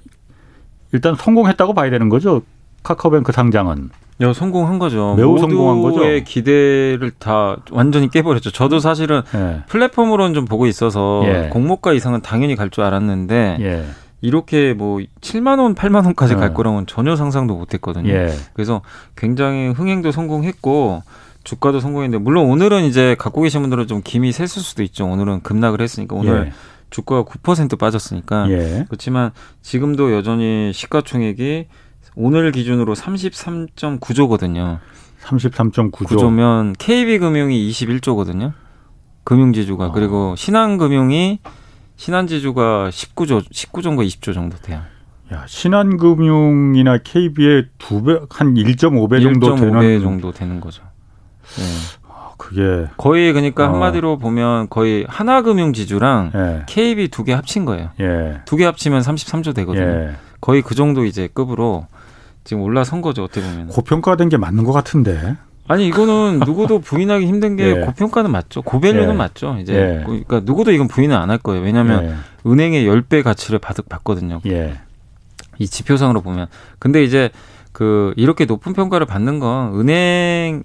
[0.92, 2.42] 일단 성공했다고 봐야 되는 거죠.
[2.84, 3.90] 카카오뱅크 상장은.
[4.22, 5.16] 야, 성공한 거죠.
[5.18, 6.02] 매우 성공한 거죠.
[6.24, 8.52] 기대를 다 완전히 깨버렸죠.
[8.52, 9.64] 저도 사실은 예.
[9.68, 11.50] 플랫폼으로는 좀 보고 있어서 예.
[11.52, 13.86] 공모가 이상은 당연히 갈 줄 알았는데 예.
[14.22, 16.54] 이렇게 뭐 7만 원, 8만 원까지 갈 예.
[16.54, 18.10] 거라고는 전혀 상상도 못 했거든요.
[18.12, 18.30] 예.
[18.54, 18.82] 그래서
[19.18, 21.02] 굉장히 흥행도 성공했고
[21.44, 25.06] 주가도 성공했는데 물론 오늘은 이제 갖고 계신 분들은 좀 김이 샜을 수도 있죠.
[25.06, 26.54] 오늘은 급락을 했으니까 오늘 예.
[26.90, 28.86] 주가가 9% 빠졌으니까 예.
[28.88, 31.68] 그렇지만 지금도 여전히 시가총액이
[32.16, 34.80] 오늘 기준으로 33.9조거든요.
[35.24, 35.92] 33.9조.
[35.92, 38.54] 9조면 KB금융이 21조거든요.
[39.24, 39.92] 금융지주가 어.
[39.92, 41.40] 그리고 신한금융이
[41.96, 44.82] 신한지주가 19조 19조인가 20조 정도 돼요.
[45.32, 50.84] 야, 신한금융이나 KB의 두 배, 한 1.5배 정도 1.5배 되는 정도 되는 거죠.
[51.58, 51.64] 네.
[52.38, 53.74] 그게 거의 그러니까 어.
[53.74, 56.64] 한마디로 보면 거의 하나금융지주랑 예.
[56.68, 57.90] KB 두 개 합친 거예요.
[58.02, 58.42] 예.
[58.46, 59.86] 두개 합치면 33조 되거든요.
[59.86, 60.12] 예.
[60.42, 61.88] 거의 그 정도 이제 급으로
[62.44, 63.68] 지금 올라선 거죠 어떻게 보면.
[63.68, 65.38] 고평가된 게 맞는 것 같은데.
[65.70, 67.74] 아니 이거는 누구도 부인하기 힘든 게 예.
[67.86, 68.62] 고평가는 맞죠.
[68.64, 69.18] 고밸류는 예.
[69.18, 69.56] 맞죠.
[69.62, 70.04] 이제 예.
[70.04, 71.64] 그러니까 누구도 이건 부인은 안 할 거예요.
[71.64, 72.04] 왜냐하면
[72.46, 72.50] 예.
[72.50, 74.42] 은행의 10배 가치를 받, 받거든요.
[74.48, 74.74] 예.
[75.60, 76.48] 이 지표상으로 보면.
[76.80, 77.30] 근데 이제
[77.72, 80.64] 그 이렇게 높은 평가를 받는 건 은행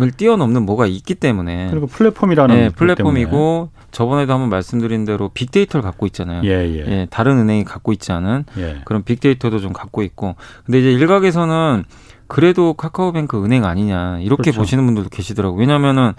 [0.00, 3.70] 을 뛰어넘는 뭐가 있기 때문에 그리고 플랫폼이라는 네, 플랫폼이고.
[3.92, 6.42] 저번에도 한번 말씀드린 대로 빅데이터를 갖고 있잖아요.
[6.44, 6.78] 예, 예.
[6.78, 8.80] 예, 다른 은행이 갖고 있지 않은 예.
[8.84, 10.34] 그런 빅데이터도 좀 갖고 있고
[10.66, 11.84] 근데 이제 일각에서는
[12.26, 14.58] 그래도 카카오뱅크 은행 아니냐 이렇게 그렇죠.
[14.60, 15.60] 보시는 분들도 계시더라고요.
[15.60, 16.12] 왜냐하면은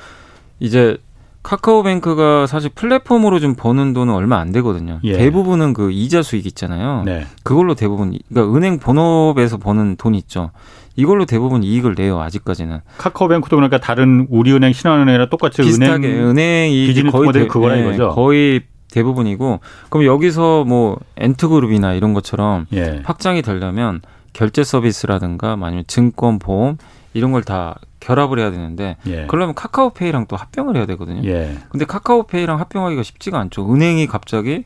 [0.62, 0.98] 이제
[1.46, 5.00] 카카오뱅크가 사실 플랫폼으로 좀 버는 돈은 얼마 안 되거든요.
[5.04, 5.14] 예.
[5.14, 7.04] 대부분은 그 이자 수익 있잖아요.
[7.06, 7.28] 네.
[7.44, 10.50] 그걸로 대부분 그러니까 은행 본업에서 버는 돈 있죠.
[10.96, 12.80] 이걸로 대부분 이익을 내요 아직까지는.
[12.98, 18.10] 카카오뱅크도 그러니까 다른 우리은행, 신한은행이랑 똑같이 비슷하게 은행 이익이 거의 대, 그거라 네, 이거죠.
[18.10, 23.02] 거의 대부분이고 그럼 여기서 뭐 엔트그룹이나 이런 것처럼 예.
[23.04, 24.02] 확장이 되려면
[24.34, 26.78] 결제 서비스라든가 아니면 증권 보험
[27.16, 29.26] 이런 걸 다 결합을 해야 되는데 예.
[29.26, 31.22] 그러려면 카카오페이랑 또 합병을 해야 되거든요.
[31.28, 31.58] 예.
[31.70, 33.72] 근데 카카오페이랑 합병하기가 쉽지가 않죠.
[33.74, 34.66] 은행이 갑자기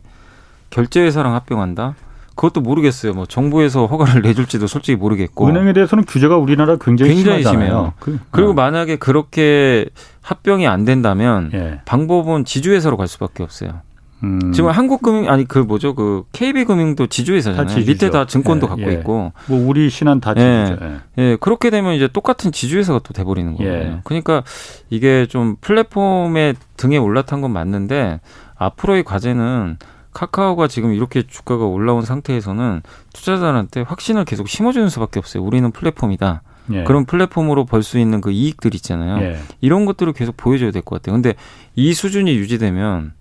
[0.70, 1.96] 결제회사랑 합병한다.
[2.36, 3.14] 그것도 모르겠어요.
[3.14, 5.48] 뭐 정부에서 허가를 내줄지도 솔직히 모르겠고.
[5.48, 7.94] 은행에 대해서는 규제가 우리나라 굉장히, 굉장히 심해요.
[8.00, 8.54] 그, 리고 어.
[8.54, 9.86] 만약에 그렇게
[10.22, 11.82] 합병이 안 된다면 예.
[11.86, 13.82] 방법은 지주회사로 갈 수밖에 없어요.
[14.24, 14.52] 음.
[14.52, 17.78] 지금 한국금융 아니 그 뭐죠 그 KB금융도 지주회사잖아요.
[17.86, 18.94] 밑에 다 증권도 예, 갖고 예.
[18.96, 19.32] 있고.
[19.48, 20.66] 뭐 우리 신한 다 예.
[20.68, 20.86] 지주죠.
[20.86, 21.00] 예.
[21.24, 21.38] 예.
[21.40, 23.72] 그렇게 되면 이제 똑같은 지주회사가 또 돼버리는 거예요.
[23.74, 24.00] 예.
[24.04, 24.44] 그러니까
[24.90, 28.20] 이게 좀 플랫폼의 등에 올라탄 건 맞는데
[28.58, 29.78] 앞으로의 과제는
[30.12, 32.82] 카카오가 지금 이렇게 주가가 올라온 상태에서는
[33.14, 35.44] 투자자들한테 확신을 계속 심어주는 수밖에 없어요.
[35.44, 36.42] 우리는 플랫폼이다.
[36.74, 36.84] 예.
[36.84, 39.24] 그런 플랫폼으로 벌 수 있는 그 이익들 있잖아요.
[39.24, 39.40] 예.
[39.62, 41.14] 이런 것들을 계속 보여줘야 될 것 같아요.
[41.16, 41.36] 근데
[41.76, 43.14] 이 수준이 유지되면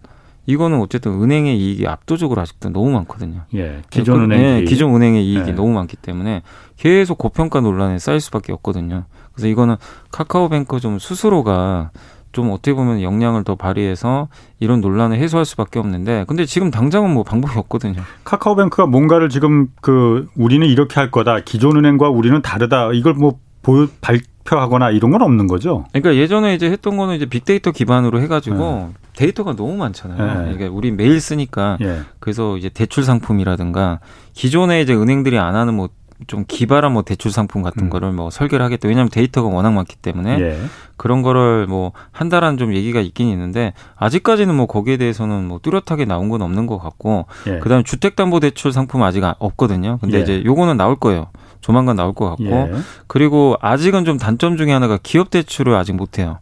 [0.48, 3.42] 이거는 어쨌든 은행의 이익이 압도적으로 아직도 너무 많거든요.
[3.54, 3.82] 예.
[3.90, 5.52] 기존 은행 네, 기존 은행의 이익이 예.
[5.52, 6.40] 너무 많기 때문에
[6.78, 9.04] 계속 고평가 논란에 쌓일 수밖에 없거든요.
[9.34, 9.76] 그래서 이거는
[10.10, 11.90] 카카오뱅크 좀 스스로가
[12.32, 17.24] 좀 어떻게 보면 역량을 더 발휘해서 이런 논란을 해소할 수밖에 없는데 근데 지금 당장은 뭐
[17.24, 18.00] 방법이 없거든요.
[18.24, 21.40] 카카오뱅크가 뭔가를 지금 그 우리는 이렇게 할 거다.
[21.40, 22.92] 기존 은행과 우리는 다르다.
[22.94, 24.18] 이걸 뭐 보여 발
[24.48, 25.84] 표하거나 이런 건 없는 거죠.
[25.92, 28.88] 그러니까 예전에 이제 했던 거는 이제 빅데이터 기반으로 해가지고 네.
[29.14, 30.18] 데이터가 너무 많잖아요.
[30.18, 30.54] 네.
[30.54, 32.00] 그러니까 우리 매일 쓰니까 네.
[32.18, 34.00] 그래서 이제 대출 상품이라든가
[34.32, 35.88] 기존에 이제 은행들이 안 하는 뭐
[36.26, 37.90] 좀 기발한 뭐 대출 상품 같은 음.
[37.90, 38.88] 거를 뭐 설계를 하겠다.
[38.88, 40.58] 왜냐하면 데이터가 워낙 많기 때문에 예.
[40.96, 46.28] 그런 거를 뭐 한다라는 좀 얘기가 있긴 있는데 아직까지는 뭐 거기에 대해서는 뭐 뚜렷하게 나온
[46.28, 47.58] 건 없는 것 같고 예.
[47.60, 49.98] 그다음에 주택담보대출 상품 아직 없거든요.
[50.00, 50.22] 근데 예.
[50.22, 51.28] 이제 요거는 나올 거예요.
[51.60, 52.70] 조만간 나올 것 같고 예.
[53.06, 56.38] 그리고 아직은 좀 단점 중에 하나가 기업 대출을 아직 못 해요.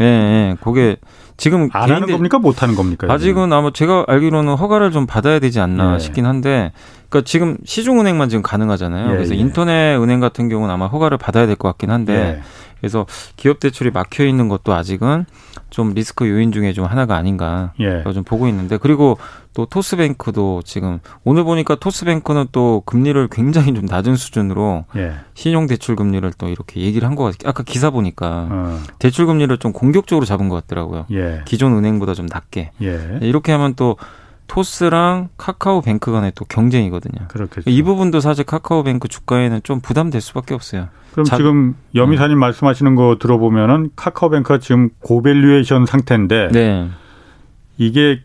[0.00, 0.56] 예, 예.
[0.62, 0.96] 그게
[1.36, 3.06] 지금 안 하는 겁니까 못 하는 겁니까?
[3.12, 5.98] 아직은 아마 제가 알기로는 허가를 좀 받아야 되지 않나 예.
[5.98, 6.72] 싶긴 한데
[7.10, 9.10] 그러니까 지금 시중은행만 지금 가능하잖아요.
[9.10, 9.38] 예, 그래서 예.
[9.38, 12.42] 인터넷 은행 같은 경우는 아마 허가를 받아야 될 것 같긴 한데 예.
[12.86, 15.26] 그래서 기업 대출이 막혀 있는 것도 아직은
[15.70, 18.04] 좀 리스크 요인 중에 좀 하나가 아닌가 예.
[18.14, 19.18] 좀 보고 있는데 그리고
[19.52, 25.14] 또 토스뱅크도 지금 오늘 보니까 토스뱅크는 또 금리를 굉장히 좀 낮은 수준으로 예.
[25.34, 27.48] 신용 대출 금리를 또 이렇게 얘기를 한 것 같아요.
[27.50, 28.80] 아까 기사 보니까 어.
[28.98, 31.06] 대출 금리를 좀 공격적으로 잡은 것 같더라고요.
[31.10, 31.42] 예.
[31.46, 33.18] 기존 은행보다 좀 낮게 예.
[33.22, 33.96] 이렇게 하면 또
[34.46, 37.28] 토스랑 카카오뱅크 간의 또 경쟁이거든요.
[37.28, 37.68] 그렇겠죠.
[37.70, 40.88] 이 부분도 사실 카카오뱅크 주가에는 좀 부담될 수밖에 없어요.
[41.12, 42.40] 그럼 자, 지금 여미사님 음.
[42.40, 46.88] 말씀하시는 거 들어보면은 카카오뱅크가 지금 고밸류에이션 상태인데 네.
[47.78, 48.20] 이게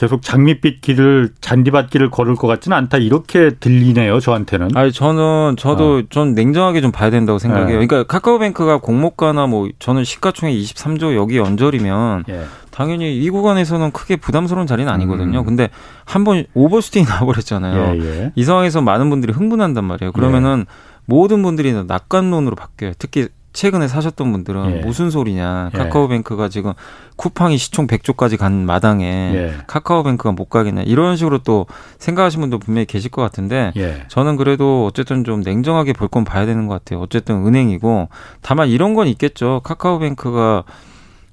[0.00, 4.68] 계속 장밋빛 길을 잔디밭 길을 걸을 것 같지는 않다 이렇게 들리네요 저한테는.
[4.74, 6.02] 아니 저는 저도 어.
[6.08, 7.78] 좀 냉정하게 좀 봐야 된다고 생각해요.
[7.78, 7.86] 네.
[7.86, 12.44] 그러니까 카카오뱅크가 공모가나 뭐 저는 시가총액 23조 여기 언저리면 예.
[12.80, 15.40] 당연히 이 구간에서는 크게 부담스러운 자리는 아니거든요.
[15.40, 15.44] 음.
[15.44, 15.68] 근데
[16.06, 17.94] 한 번 오버스테이 나와버렸잖아요.
[17.96, 18.32] 예, 예.
[18.34, 20.12] 이 상황에서 많은 분들이 흥분한단 말이에요.
[20.12, 20.72] 그러면은 예.
[21.04, 22.92] 모든 분들이 낙관론으로 바뀌어요.
[22.98, 24.80] 특히 최근에 사셨던 분들은 예.
[24.80, 25.70] 무슨 소리냐.
[25.74, 25.76] 예.
[25.78, 26.72] 카카오뱅크가 지금
[27.16, 29.04] 쿠팡이 시총 100조까지 간 마당에
[29.34, 29.54] 예.
[29.66, 30.80] 카카오뱅크가 못 가겠냐.
[30.82, 31.66] 이런 식으로 또
[31.98, 34.04] 생각하시는 분도 분명히 계실 것 같은데 예.
[34.08, 37.00] 저는 그래도 어쨌든 좀 냉정하게 볼 건 봐야 되는 것 같아요.
[37.00, 38.08] 어쨌든 은행이고
[38.40, 39.60] 다만 이런 건 있겠죠.
[39.64, 40.64] 카카오뱅크가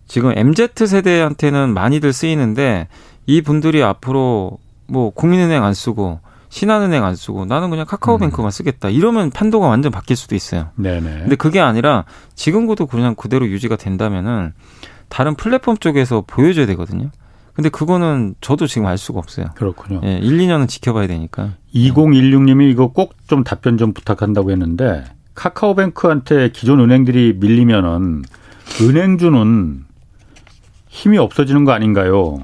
[0.07, 2.87] 지금 MZ 세대한테는 많이들 쓰이는데
[3.25, 8.51] 이 분들이 앞으로 뭐 국민은행 안 쓰고 신한은행 안 쓰고 나는 그냥 카카오뱅크만 음.
[8.51, 8.89] 쓰겠다.
[8.89, 10.69] 이러면 판도가 완전 바뀔 수도 있어요.
[10.75, 11.19] 네네.
[11.19, 12.05] 근데 그게 아니라
[12.35, 14.53] 지금도 그냥 그대로 유지가 된다면은
[15.09, 17.09] 다른 플랫폼 쪽에서 보여줘야 되거든요.
[17.53, 19.47] 근데 그거는 저도 지금 알 수가 없어요.
[19.55, 19.99] 그렇군요.
[20.05, 21.53] 예, 1, 2년은 지켜봐야 되니까.
[21.73, 25.03] 2016님이 이거 꼭 좀 답변 좀 부탁한다고 했는데
[25.35, 28.23] 카카오뱅크한테 기존 은행들이 밀리면은
[28.81, 29.85] 은행주는
[30.97, 32.39] 힘이 없어지는 거 아닌가요?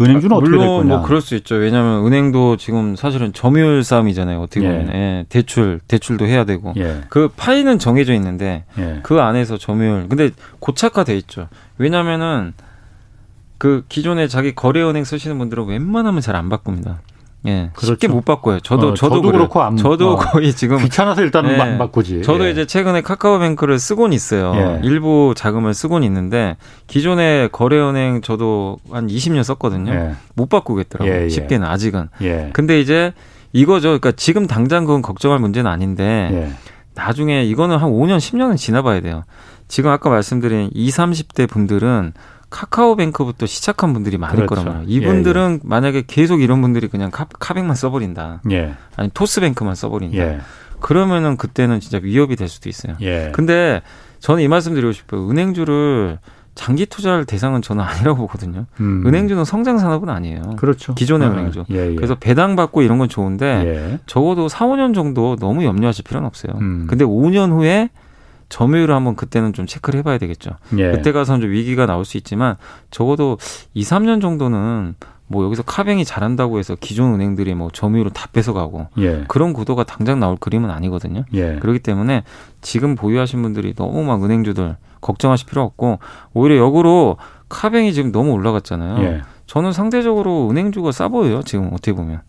[0.00, 0.84] 은행주는 아, 어떻게 될 거냐?
[0.84, 1.56] 뭐 그럴 수 있죠.
[1.56, 4.40] 왜냐하면 은행도 지금 사실은 점유율 싸움이잖아요.
[4.40, 4.68] 어떻게 예.
[4.68, 4.94] 보면 예.
[4.94, 7.02] 예, 대출 대출도 해야 되고 예.
[7.10, 9.00] 그 파이는 정해져 있는데 예.
[9.02, 11.48] 그 안에서 점유율 근데 고착화돼 있죠.
[11.76, 12.54] 왜냐하면은
[13.58, 17.00] 그 기존에 자기 거래은행 쓰시는 분들은 웬만하면 잘 안 바꿉니다.
[17.46, 17.92] 예, 그렇죠.
[17.94, 18.60] 쉽게 못 바꿔요.
[18.60, 22.22] 저도 어, 저도, 저도 그렇고 안, 저도 어, 거의 지금 귀찮아서 일단은 예, 안 바꾸지.
[22.22, 22.50] 저도 예.
[22.50, 24.52] 이제 최근에 카카오뱅크를 쓰곤 있어요.
[24.56, 24.80] 예.
[24.82, 26.56] 일부 자금을 쓰곤 있는데
[26.88, 29.92] 기존의 거래은행 저도 한 20년 썼거든요.
[29.92, 30.12] 예.
[30.34, 31.14] 못 바꾸겠더라고요.
[31.14, 31.28] 예, 예.
[31.28, 32.08] 쉽게는 아직은.
[32.52, 33.12] 근데 이제
[33.52, 33.88] 이거죠.
[33.88, 36.52] 그러니까 지금 당장 그건 걱정할 문제는 아닌데
[36.94, 39.22] 나중에 이거는 한 5년, 10년은 지나봐야 돼요.
[39.68, 42.12] 지금 아까 말씀드린 20, 30대 분들은
[42.50, 44.64] 카카오뱅크부터 시작한 분들이 많을 그렇죠.
[44.64, 44.96] 거란 말이에요.
[44.96, 45.60] 이분들은 예, 예.
[45.62, 48.42] 만약에 계속 이런 분들이 그냥 카, 카뱅만 써버린다.
[48.50, 48.74] 예.
[48.96, 50.18] 아니 토스뱅크만 써버린다.
[50.18, 50.40] 예.
[50.80, 52.96] 그러면은 그때는 진짜 위협이 될 수도 있어요.
[53.00, 53.30] 예.
[53.34, 53.82] 근데
[54.20, 55.28] 저는 이 말씀 드리고 싶어요.
[55.28, 56.18] 은행주를
[56.54, 58.66] 장기 투자할 대상은 저는 아니라고 보거든요.
[58.80, 59.04] 음.
[59.06, 60.56] 은행주는 성장 산업은 아니에요.
[60.56, 60.92] 그렇죠.
[60.94, 61.64] 기존의 아, 은행주.
[61.70, 61.94] 예, 예.
[61.94, 63.98] 그래서 배당 받고 이런 건 좋은데 예.
[64.06, 66.54] 적어도 4, 5년 정도 너무 염려하실 필요는 없어요.
[66.60, 66.86] 음.
[66.88, 67.90] 근데 5년 후에
[68.48, 70.50] 점유율을 한번 그때는 좀 체크를 해봐야 되겠죠.
[70.78, 70.90] 예.
[70.92, 72.56] 그때 가서는 좀 위기가 나올 수 있지만
[72.90, 73.38] 적어도
[73.74, 74.94] 2, 3년 정도는
[75.26, 79.24] 뭐 여기서 카뱅이 잘한다고 해서 기존 은행들이 뭐 점유율을 다 뺏어가고 예.
[79.28, 81.24] 그런 구도가 당장 나올 그림은 아니거든요.
[81.34, 81.56] 예.
[81.56, 82.24] 그렇기 때문에
[82.62, 85.98] 지금 보유하신 분들이 너무 막 은행주들 걱정하실 필요 없고
[86.32, 87.18] 오히려 역으로
[87.50, 89.04] 카뱅이 지금 너무 올라갔잖아요.
[89.04, 89.22] 예.
[89.46, 91.42] 저는 상대적으로 은행주가 싸 보여요.
[91.42, 92.22] 지금 어떻게 보면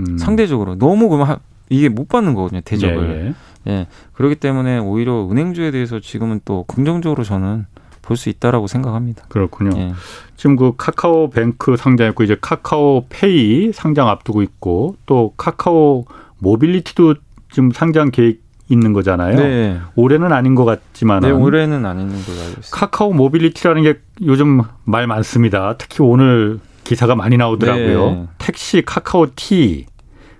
[0.00, 0.18] 음.
[0.18, 2.60] 상대적으로 너무 그만 이게 못 받는 거거든요.
[2.64, 3.34] 대접을.
[3.66, 3.86] 예.
[4.12, 7.66] 그렇기 때문에 오히려 은행주에 대해서 지금은 또 긍정적으로 저는
[8.02, 9.24] 볼 수 있다라고 생각합니다.
[9.28, 9.70] 그렇군요.
[9.78, 9.92] 예.
[10.36, 16.06] 지금 그 카카오뱅크 상장했고 이제 카카오페이 상장 앞두고 있고 또 카카오
[16.38, 17.14] 모빌리티도
[17.52, 19.36] 지금 상장 계획 있는 거잖아요.
[19.36, 19.80] 네.
[19.96, 21.20] 올해는 아닌 것 같지만.
[21.20, 22.68] 네, 올해는 아닌 걸로 알고 있습니다.
[22.72, 25.74] 카카오 모빌리티라는 게 요즘 말 많습니다.
[25.76, 28.10] 특히 오늘 기사가 많이 나오더라고요.
[28.10, 28.26] 네.
[28.38, 29.86] 택시 카카오 티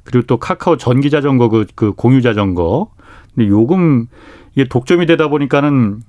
[0.04, 2.90] 그리고 또 카카오 전기 자전거 그, 그 공유 자전거
[3.41, 4.07] 근데 요금
[4.55, 6.03] 이게 독점이 되다 보니까는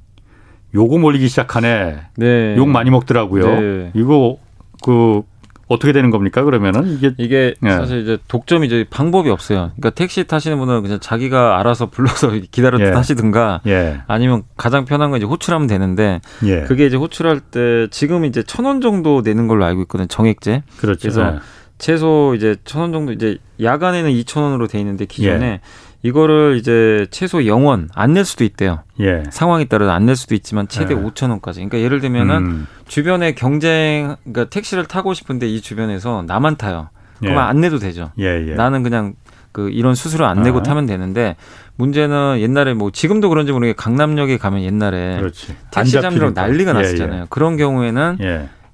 [0.75, 2.01] 요금 올리기 시작하네.
[2.17, 2.55] 네.
[2.57, 3.45] 욕 많이 먹더라고요.
[3.61, 3.91] 네.
[3.93, 4.37] 이거
[4.83, 5.21] 그
[5.67, 6.43] 어떻게 되는 겁니까?
[6.43, 7.71] 그러면은 이게 이게 네.
[7.71, 9.71] 사실 이제 독점이 이제 방법이 없어요.
[9.77, 12.91] 그러니까 택시 타시는 분은 그냥 자기가 알아서 불러서 기다려 예.
[12.91, 14.01] 타시든가 예.
[14.07, 16.63] 아니면 가장 편한 건 이제 호출하면 되는데 예.
[16.63, 20.07] 그게 이제 호출할 때 지금 이제 천 원 정도 내는 걸로 알고 있거든요.
[20.07, 20.63] 정액제.
[20.77, 20.99] 그렇죠.
[21.01, 21.39] 그래서 예.
[21.77, 25.59] 최소 이제 천 원 정도 이제 야간에는 이천 원으로 돼 있는데 기존에 예.
[26.03, 28.79] 이거를 이제 최소 영원 안 낼 수도 있대요.
[28.99, 29.23] 예.
[29.29, 30.97] 상황에 따라서 안낼 수도 있지만 최대 예.
[30.97, 31.59] 5천 원까지.
[31.59, 32.67] 그러니까 예를 들면은 음.
[32.87, 36.89] 주변에 경쟁 그러니까 택시를 타고 싶은데 이 주변에서 나만 타요.
[37.19, 37.47] 그러면 예.
[37.47, 38.11] 안 내도 되죠.
[38.19, 38.55] 예, 예.
[38.55, 39.13] 나는 그냥
[39.51, 40.63] 그 이런 수수료 안 내고 아.
[40.63, 41.35] 타면 되는데
[41.75, 45.55] 문제는 옛날에 뭐 지금도 그런지 모르겠는데 강남역에 가면 옛날에 그렇지.
[45.71, 47.25] 택시 잡느라고 난리가 예, 났었잖아요.
[47.29, 48.17] 그런 경우에는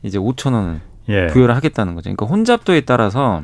[0.03, 0.81] 이제 5천 원을
[1.31, 2.03] 부여를 하겠다는 거죠.
[2.09, 3.43] 그러니까 혼잡도에 따라서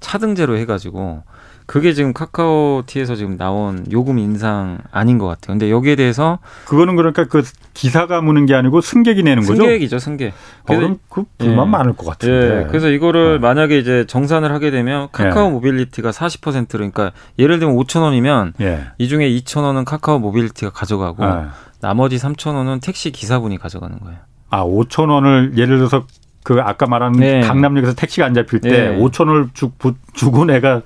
[0.00, 1.22] 차등제로 해가지고
[1.66, 5.54] 그게 지금 카카오T에서 지금 나온 요금 인상 아닌 것 같아요.
[5.54, 7.42] 근데 여기에 대해서 그거는 그러니까 그
[7.72, 9.62] 기사가 무는 게 아니고 승객이 내는 거죠?
[9.62, 10.32] 승객이죠, 승객.
[10.32, 10.32] 어,
[10.66, 11.70] 그래서 그 불만 예.
[11.70, 12.64] 많을 것 같은데.
[12.64, 12.66] 예.
[12.68, 13.38] 그래서 이거를 예.
[13.38, 15.50] 만약에 이제 정산을 하게 되면 카카오 예.
[15.52, 18.84] 모빌리티가 40% 그러니까 예를 들면 5천 원이면 예.
[18.98, 21.46] 이 중에 2천 원은 카카오 모빌리티가 가져가고 예.
[21.80, 24.18] 나머지 3천 원은 택시 기사분이 가져가는 거예요.
[24.50, 26.06] 아, 5천 원을 예를 들어서
[26.44, 27.40] 그 아까 말한 네.
[27.40, 28.98] 강남역에서 택시가 안 잡힐 때 네.
[28.98, 29.70] 5천 원을 주,
[30.12, 30.82] 주고 내가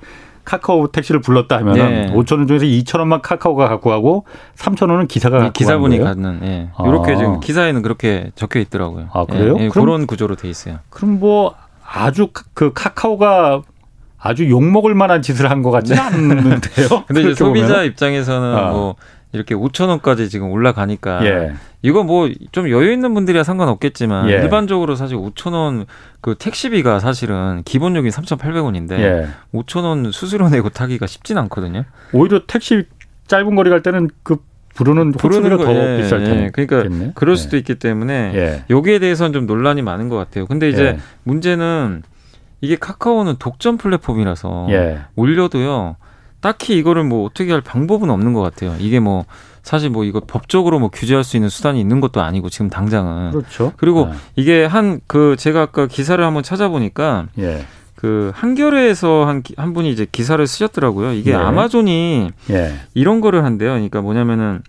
[0.49, 2.11] 카카오 택시를 불렀다 하면 네.
[2.11, 4.25] 5천 원 중에서 2천 원만 카카오가 갖고 가고
[4.57, 6.69] 3천 원은 기사가 네, 갖고 기사분이 갖는 예.
[6.75, 6.87] 아.
[6.87, 9.09] 이렇게 지금 기사에는 그렇게 적혀 있더라고요.
[9.13, 9.55] 아 그래요?
[9.59, 10.79] 예, 예, 그런 구조로 돼 있어요.
[10.89, 11.53] 그럼 뭐
[11.85, 13.61] 아주 그 카카오가
[14.17, 17.03] 아주 욕 먹을 만한 짓을 한 것 같지는 않는데요.
[17.07, 18.71] 근데 이제 소비자 보면 입장에서는 아.
[18.71, 18.95] 뭐
[19.31, 21.53] 이렇게 5천 원까지 지금 올라가니까 예.
[21.83, 24.33] 이거 뭐 좀 여유 있는 분들이야 상관없겠지만 예.
[24.33, 25.85] 일반적으로 사실 5천 원
[26.21, 29.27] 그 택시비가 사실은 기본 요금 3,800원인데 예.
[29.53, 31.85] 5천 원 수수료 내고 타기가 쉽진 않거든요.
[32.11, 32.83] 오히려 택시
[33.27, 34.37] 짧은 거리 갈 때는 그
[34.75, 36.43] 부르는 부르는 거, 더 예, 비쌀 텐데.
[36.45, 36.49] 예.
[36.49, 37.11] 그러니까 겠네?
[37.15, 37.59] 그럴 수도 예.
[37.59, 38.63] 있기 때문에 예.
[38.69, 40.45] 여기에 대해서는 좀 논란이 많은 것 같아요.
[40.45, 40.99] 근데 이제 예.
[41.23, 42.03] 문제는
[42.61, 44.67] 이게 카카오는 독점 플랫폼이라서
[45.15, 45.95] 올려도요.
[46.41, 48.75] 딱히 이거를 뭐 어떻게 할 방법은 없는 것 같아요.
[48.79, 49.25] 이게 뭐
[49.61, 53.73] 사실 뭐 이거 법적으로 뭐 규제할 수 있는 수단이 있는 것도 아니고 지금 당장은 그렇죠.
[53.77, 54.13] 그리고 네.
[54.35, 57.65] 이게 한 그 제가 아까 기사를 한번 찾아보니까 예.
[57.95, 61.11] 그 한겨레에서 한, 한 분이 이제 기사를 쓰셨더라고요.
[61.13, 61.35] 이게 예.
[61.35, 62.73] 아마존이 예.
[62.93, 63.71] 이런 거를 한대요.
[63.71, 64.61] 그러니까 뭐냐면은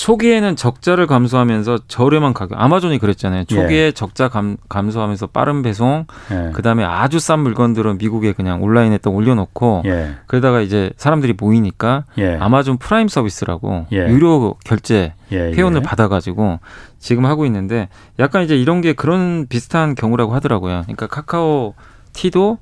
[0.00, 2.58] 초기에는 적자를 감수하면서 저렴한 가격.
[2.58, 3.44] 아마존이 그랬잖아요.
[3.44, 3.92] 초기에 예.
[3.92, 6.52] 적자 감, 감수하면서 빠른 배송, 예.
[6.52, 10.14] 그다음에 아주 싼 물건들은 미국에 그냥 온라인에 딱 올려놓고 예.
[10.26, 12.38] 그러다가 이제 사람들이 모이니까 예.
[12.40, 14.08] 아마존 프라임 서비스라고 예.
[14.08, 16.60] 유료 결제 예, 회원을 받아가지고
[16.98, 20.80] 지금 하고 있는데 약간 이제 이런 게 그런 비슷한 경우라고 하더라고요.
[20.84, 21.74] 그러니까 카카오
[22.14, 22.56] 티도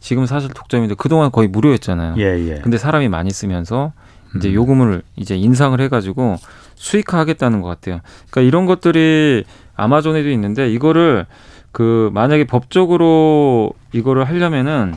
[0.00, 2.14] 지금 사실 독점인데 그동안 거의 무료였잖아요.
[2.62, 3.92] 근데 사람이 많이 쓰면서
[4.36, 4.54] 이제 음.
[4.54, 6.36] 요금을 이제 인상을 해가지고
[6.78, 8.00] 수익화하겠다는 것 같아요.
[8.30, 9.44] 그러니까 이런 것들이
[9.76, 11.26] 아마존에도 있는데 이거를
[11.72, 14.94] 그 만약에 법적으로 이거를 하려면은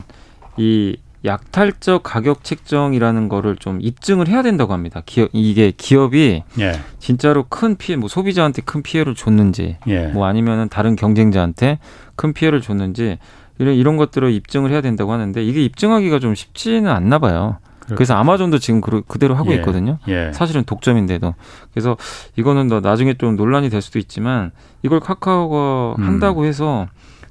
[0.56, 5.02] 이 약탈적 가격 책정이라는 거를 좀 입증을 해야 된다고 합니다.
[5.06, 6.72] 기업 이게 기업이 예.
[6.98, 10.06] 진짜로 큰 피해, 뭐 소비자한테 큰 피해를 줬는지, 예.
[10.08, 11.78] 뭐 아니면은 다른 경쟁자한테
[12.16, 13.18] 큰 피해를 줬는지
[13.58, 17.58] 이런 이런 것들을 입증을 해야 된다고 하는데 이게 입증하기가 좀 쉽지는 않나 봐요.
[17.88, 19.56] 그래서 아마존도 지금 그, 그대로 하고 예.
[19.56, 19.98] 있거든요.
[20.08, 20.32] 예.
[20.32, 21.34] 사실은 독점인데도.
[21.72, 21.96] 그래서
[22.36, 24.50] 이거는 너 나중에 좀 논란이 될 수도 있지만
[24.82, 26.06] 이걸 카카오가 음.
[26.06, 26.86] 한다고 해서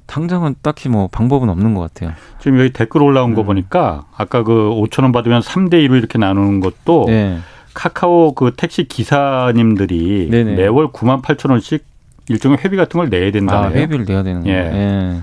[0.06, 2.14] 당장은 딱히 뭐 방법은 없는 것 같아요.
[2.38, 3.34] 지금 여기 댓글 올라온 음.
[3.34, 7.38] 거 보니까 아까 그 5천 원 받으면 3대 1로 이렇게 나누는 것도 네.
[7.74, 10.56] 카카오 그 택시 기사님들이 네네.
[10.56, 11.84] 매월 9만 8천 원씩
[12.28, 13.70] 일종의 회비 같은 걸 내야 된다네요.
[13.70, 14.56] 아, 회비를 내야 되는 거예요.
[14.56, 14.72] 예.
[14.72, 15.22] 예.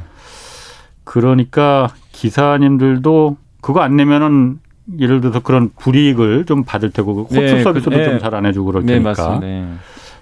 [1.04, 4.60] 그러니까 기사님들도 그거 안 내면은
[4.98, 8.06] 예를 들어서 그런 불이익을 좀 받을 테고 그 호출 네, 서비스도 네.
[8.06, 9.68] 좀잘 안 해주고 그럴 네, 테니까 네,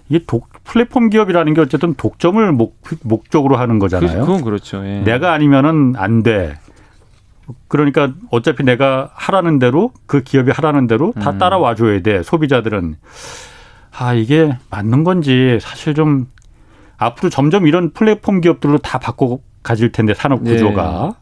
[0.09, 4.22] 이게 독, 플랫폼 기업이라는 게 어쨌든 독점을 목, 목적으로 하는 거잖아요.
[4.22, 4.86] 그, 그건 그렇죠.
[4.86, 5.01] 예.
[5.01, 6.57] 내가 아니면은 안 돼.
[7.70, 11.38] 그러니까 어차피 내가 하라는 대로 그 기업이 하라는 대로 다 음.
[11.38, 12.24] 따라와 줘야 돼.
[12.24, 12.95] 소비자들은
[13.97, 16.28] 아 이게 맞는 건지 사실 좀
[16.97, 21.15] 앞으로 점점 이런 플랫폼 기업들로 다 바꿔 가질 텐데 산업 구조가.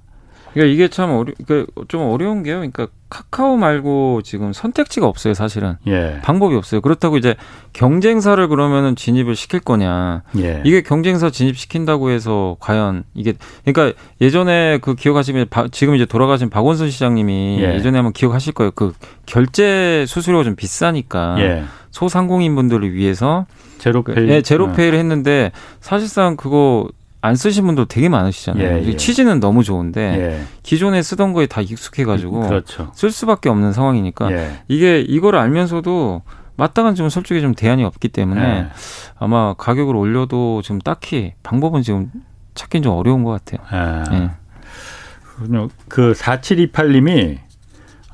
[0.55, 0.61] 네.
[0.61, 2.57] 그러니까 이게 참 어려, 그러니까 좀 어려운 게요.
[2.57, 5.75] 그러니까 카카오 말고 지금 선택지가 없어요, 사실은.
[5.87, 6.19] 예.
[6.23, 6.81] 방법이 없어요.
[6.81, 7.35] 그렇다고 이제
[7.73, 10.23] 경쟁사를 그러면은 진입을 시킬 거냐.
[10.37, 10.61] 예.
[10.65, 13.33] 이게 경쟁사 진입시킨다고 해서 과연 이게
[13.63, 17.79] 그러니까 예전에 그 기억하시면 바, 지금 이제 돌아가신 박원순 시장님이 예.
[17.81, 18.71] 전에 한번 기억하실 거예요.
[18.73, 18.93] 그
[19.25, 21.63] 결제 수수료가 좀 비싸니까 예.
[21.91, 23.45] 소상공인 분들을 위해서
[23.77, 24.15] 제로페이.
[24.15, 26.89] 그, 예, 제로페이를 했는데 사실상 그거
[27.25, 28.63] 안 쓰신 분도 되게 많으시잖아요.
[28.63, 28.95] 예, 예.
[28.97, 30.43] 취지는 너무 좋은데 예.
[30.61, 32.91] 기존에 쓰던 거에 다 익숙해가지고 그렇죠.
[32.93, 34.61] 쓸 수밖에 없는 상황이니까 예.
[34.67, 36.21] 이게 이걸 알면서도
[36.55, 38.67] 마땅한 지금 솔직히 좀 대안이 없기 때문에 예.
[39.17, 42.11] 아마 가격을 올려도 지금 딱히 방법은 지금
[42.53, 44.05] 찾긴 좀 어려운 것 같아요.
[44.13, 44.29] 예.
[45.87, 47.39] 그 4728님이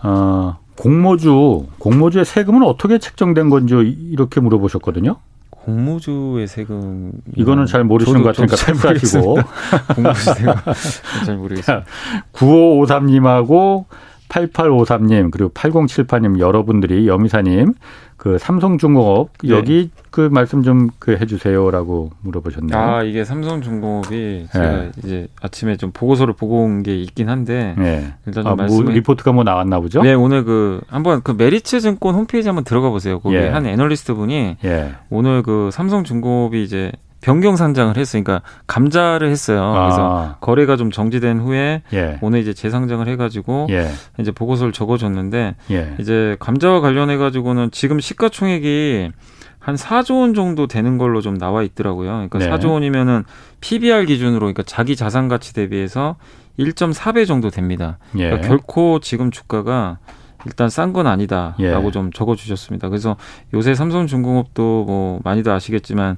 [0.04, 5.18] 어, 공모주 공모주의 세금은 어떻게 책정된 건지 이렇게 물어보셨거든요.
[5.66, 9.38] 공모주의 세금 이거는 잘 모르시는 것 같으니까 패스하시고.
[9.96, 10.54] 공모주 세금.
[11.26, 11.86] 잘 모르겠습니다.
[12.34, 13.86] 9553님하고
[14.32, 17.74] 8853님 그리고 8078님 여러분들이 여미사님
[18.18, 19.50] 그 삼성중공업 네.
[19.50, 22.78] 여기 그 말씀 좀 그 해주세요라고 물어보셨네요.
[22.80, 24.92] 아 이게 삼성중공업이 제가 네.
[25.04, 28.14] 이제 아침에 좀 보고서를 보고 온 게 있긴 한데 네.
[28.26, 30.02] 일단 좀 아, 말씀 뭐 리포트가 뭐 나왔나 보죠?
[30.04, 33.20] 네 오늘 그 한번 그 메리츠 증권 홈페이지 한번 들어가 보세요.
[33.20, 33.48] 거기 예.
[33.50, 34.92] 한 애널리스트 분이 예.
[35.10, 36.92] 오늘 그 삼성중공업이 이제
[37.22, 39.62] 변경 상장을 했으니까 감자를 했어요.
[39.64, 39.84] 아.
[39.84, 42.18] 그래서 거래가 좀 정지된 후에 예.
[42.22, 43.90] 오늘 이제 재상장을 해가지고 예.
[44.20, 45.96] 이제 보고서를 적어줬는데 예.
[46.00, 49.12] 이제 감자와 관련해 가지고는 지금 시가총액이
[49.60, 52.28] 한 4조 원 정도 되는 걸로 좀 나와 있더라고요.
[52.30, 52.50] 그러니까 네.
[52.50, 53.24] 4조 원이면은
[53.62, 56.16] PBR 기준으로 그러니까 자기 자산 가치 대비해서
[56.58, 58.00] 1.4배 정도 됩니다.
[58.18, 58.26] 예.
[58.26, 60.00] 그러니까 결코 지금 주가가
[60.48, 61.92] 일단 싼 건 아니다라고 예.
[61.92, 62.90] 좀 적어 주셨습니다.
[62.90, 63.16] 그래서
[63.54, 66.18] 요새 삼성중공업도 뭐 많이들 아시겠지만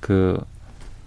[0.00, 0.38] 그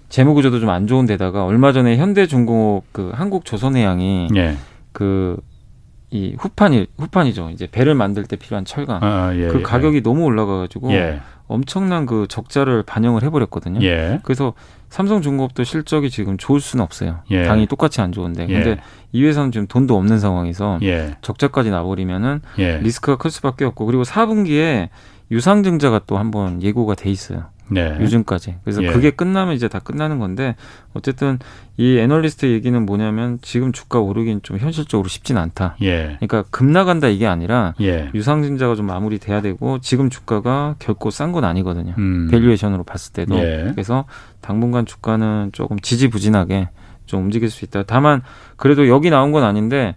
[0.09, 4.55] 재무 구조도 좀 안 좋은 데다가 얼마 전에 현대중공업 그 한국 조선해양이 예.
[4.91, 7.49] 그이 후판이 후판이죠.
[7.51, 9.61] 이제 배를 만들 때 필요한 철강 아, 예, 그 예.
[9.63, 11.21] 가격이 너무 올라가 가지고 예.
[11.47, 13.81] 엄청난 그 적자를 반영을 해 버렸거든요.
[13.85, 14.19] 예.
[14.23, 14.53] 그래서
[14.89, 17.19] 삼성중공업도 실적이 지금 좋을 수는 없어요.
[17.31, 17.43] 예.
[17.43, 18.47] 당연히 똑같이 안 좋은데.
[18.47, 18.77] 근데
[19.13, 20.79] 이 회사는 지금 돈도 없는 상황에서
[21.21, 22.41] 적자까지 나버리면은
[22.81, 24.89] 리스크가 클 수밖에 없고 그리고 4분기에
[25.29, 27.45] 유상증자가 또 한번 예고가 돼 있어요.
[27.71, 27.97] 네.
[27.99, 28.57] 요즘까지.
[28.63, 28.87] 그래서 예.
[28.87, 30.55] 그게 끝나면 이제 다 끝나는 건데
[30.93, 31.39] 어쨌든
[31.77, 35.77] 이 애널리스트 얘기는 뭐냐면 지금 주가 오르긴 좀 현실적으로 쉽진 않다.
[35.81, 36.17] 예.
[36.19, 38.11] 그러니까 급 나간다 이게 아니라 예.
[38.13, 41.93] 유상증자가 좀 마무리돼야 되고 지금 주가가 결코 싼 건 아니거든요.
[41.97, 42.27] 음.
[42.29, 43.37] valuation으로 봤을 때도.
[43.39, 43.69] 예.
[43.71, 44.05] 그래서
[44.41, 46.69] 당분간 주가는 조금 지지부진하게
[47.05, 47.83] 좀 움직일 수 있다.
[47.83, 48.21] 다만
[48.57, 49.95] 그래도 여기 나온 건 아닌데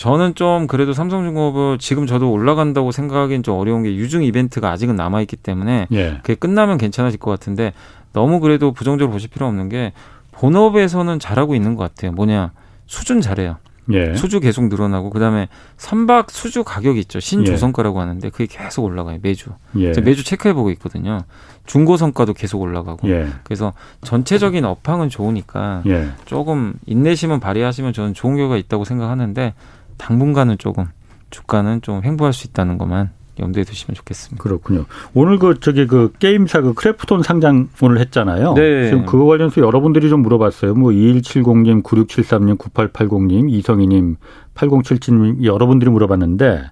[0.00, 5.20] 저는 좀 그래도 삼성중공업을 지금 저도 올라간다고 생각하기엔 좀 어려운 게 유증 이벤트가 아직은 남아
[5.20, 6.20] 있기 때문에 예.
[6.22, 7.74] 그게 끝나면 괜찮아질 것 같은데
[8.14, 9.92] 너무 그래도 부정적으로 보실 필요 없는 게
[10.32, 12.12] 본업에서는 잘하고 있는 것 같아요.
[12.12, 12.52] 뭐냐
[12.86, 13.58] 수준 잘해요.
[13.92, 14.14] 예.
[14.14, 17.20] 수주 계속 늘어나고 그다음에 선박 수주 가격이 있죠.
[17.20, 18.00] 신조선가라고 예.
[18.00, 19.18] 하는데 그게 계속 올라가요.
[19.20, 19.50] 매주.
[19.76, 19.92] 예.
[20.00, 21.24] 매주 체크해 보고 있거든요.
[21.66, 23.06] 중고선가도 계속 올라가고.
[23.10, 23.28] 예.
[23.44, 26.08] 그래서 전체적인 업황은 좋으니까 예.
[26.24, 29.52] 조금 인내심은 발휘하시면 저는 좋은 결과가 있다고 생각하는데
[30.00, 30.86] 당분간은 조금
[31.30, 34.42] 주가는 좀 횡보할 수 있다는 것만 염두에 두시면 좋겠습니다.
[34.42, 34.84] 그렇군요.
[35.14, 38.54] 오늘 그 저기 그 게임사 그 크래프톤 상장 오늘 했잖아요.
[38.54, 38.88] 네.
[38.88, 40.74] 지금 그거 관련해서 여러분들이 좀 물어봤어요.
[40.74, 44.16] 뭐 2170님, 9673님, 9880님, 이성희님,
[44.54, 46.64] 8077님 여러분들이 물어봤는데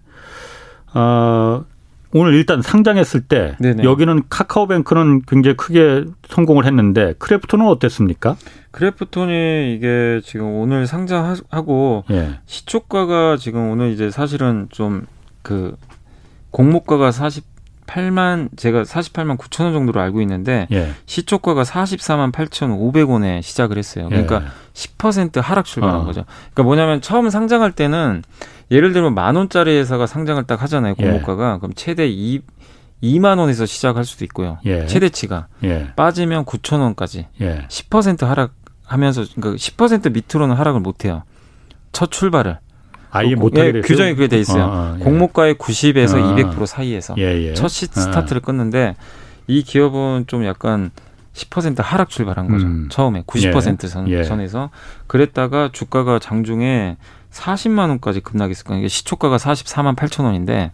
[0.95, 1.65] 어,
[2.13, 3.85] 오늘 일단 상장했을 때 네네.
[3.85, 8.37] 여기는 카카오뱅크는 굉장히 크게 성공을 했는데 크래프톤은 어땠습니까?
[8.71, 12.39] 크래프톤이 이게 지금 오늘 상장하고 예.
[12.47, 15.07] 시초가가 지금 오늘 이제 사실은 좀
[15.49, 15.77] 그
[16.51, 17.11] 공모가가
[17.89, 20.91] 48만 제가 48만 9천 원 정도로 알고 있는데 예.
[21.07, 24.09] 시초가가 44만 8천 5백원에 시작을 했어요.
[24.09, 24.47] 그러니까 예.
[24.75, 26.05] 10% 하락 출발한 어.
[26.05, 26.25] 거죠.
[26.53, 28.23] 그러니까 뭐냐면 처음 상장할 때는
[28.71, 30.95] 예를 들면 만 원짜리 회사가 상장을 딱 하잖아요.
[30.99, 31.03] 예.
[31.03, 31.59] 공모가가 예.
[31.59, 32.41] 그럼 최대 2
[33.03, 34.59] 2만 원에서 시작할 수도 있고요.
[34.67, 34.87] 예.
[34.87, 35.93] 최대치가 예.
[35.95, 37.67] 빠지면 9천 원까지 예.
[37.69, 41.23] 10% 하락하면서 그러니까 10% 밑으로는 하락을 못 해요.
[41.93, 42.59] 첫 출발을.
[43.11, 44.65] 아예 못하게 예, 규정이 그게 돼 있어요.
[44.65, 45.05] 어, 어, 예.
[45.05, 48.97] 공모가의 90에서 어, 200% 사이에서 예, 첫 시, 스타트를 끊는데
[49.47, 50.91] 이 기업은 좀 약간
[51.35, 52.67] 10% 하락 출발한 거죠.
[52.67, 52.89] 음.
[52.91, 54.71] 처음에 90% 선, 선에서
[55.07, 56.97] 그랬다가 주가가 장중에
[57.31, 58.89] 40만 원까지 급락했을 거예요.
[58.89, 60.73] 시초가가 44만 8천 원인데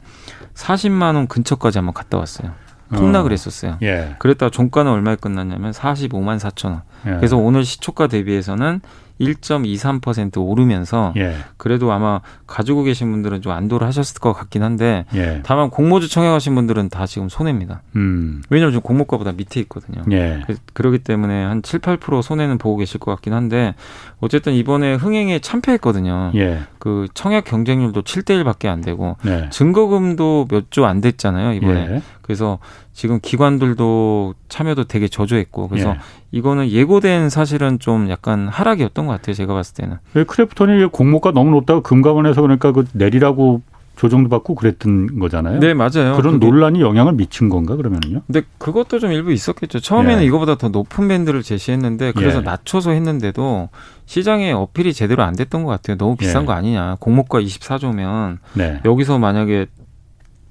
[0.55, 2.53] 40만 원 근처까지 한번 갔다 왔어요.
[2.95, 3.33] 폭락을 어.
[3.33, 3.79] 했었어요.
[3.83, 4.15] 예.
[4.19, 6.83] 그랬다가 종가는 얼마에 끝났냐면 45만 4천 원.
[7.07, 7.17] 예.
[7.17, 8.81] 그래서 오늘 시초가 대비해서는
[9.21, 11.37] 1.23% 오르면서 예.
[11.57, 15.41] 그래도 아마 가지고 계신 분들은 좀 안도를 하셨을 것 같긴 한데 예.
[15.45, 17.83] 다만 공모주 청약하신 분들은 다 지금 손해입니다.
[17.97, 18.43] 음.
[18.51, 20.03] 왜냐하면 지금 공모가보다 밑에 있거든요.
[20.13, 20.43] 예.
[20.73, 23.75] 그러 기 때문에 한 7, 8% 손해는 보고 계실 것 같긴 한데
[24.21, 26.33] 어쨌든 이번에 흥행에 참패했거든요.
[26.35, 26.63] 예.
[26.79, 29.49] 그 청약 경쟁률도 7대 1밖에 안 되고 네.
[29.51, 31.81] 증거금도 몇 조 안 됐잖아요 이번에.
[31.97, 32.03] 예.
[32.23, 32.59] 그래서
[32.95, 35.99] 지금 기관들도 참여도 되게 저조했고 그래서 예.
[36.31, 39.99] 이거는 예고된 사실은 좀 약간 하락이었던 것 같아요 제가 봤을 때는.
[40.27, 43.63] 크래프톤이 공모가 너무 높다고 금감원에서 그러니까 그 내리라고
[43.97, 45.61] 조정도 받고 그랬던 거잖아요.
[45.61, 46.17] 네, 맞아요.
[46.17, 46.47] 그런 그게...
[46.47, 48.23] 논란이 영향을 미친 건가 그러면요?
[48.27, 49.81] 근데 그것도 좀 일부 있었겠죠.
[49.81, 50.27] 처음에는 예.
[50.27, 52.43] 이거보다 더 높은 밴드를 제시했는데 그래서 예.
[52.43, 53.71] 낮춰서 했는데도
[54.07, 55.97] 시장에 어필이 제대로 안 됐던 것 같아요.
[55.97, 56.47] 너무 비싼 예.
[56.47, 56.97] 거 아니냐.
[57.01, 58.81] 공모가 24조면 네.
[58.85, 59.67] 여기서 만약에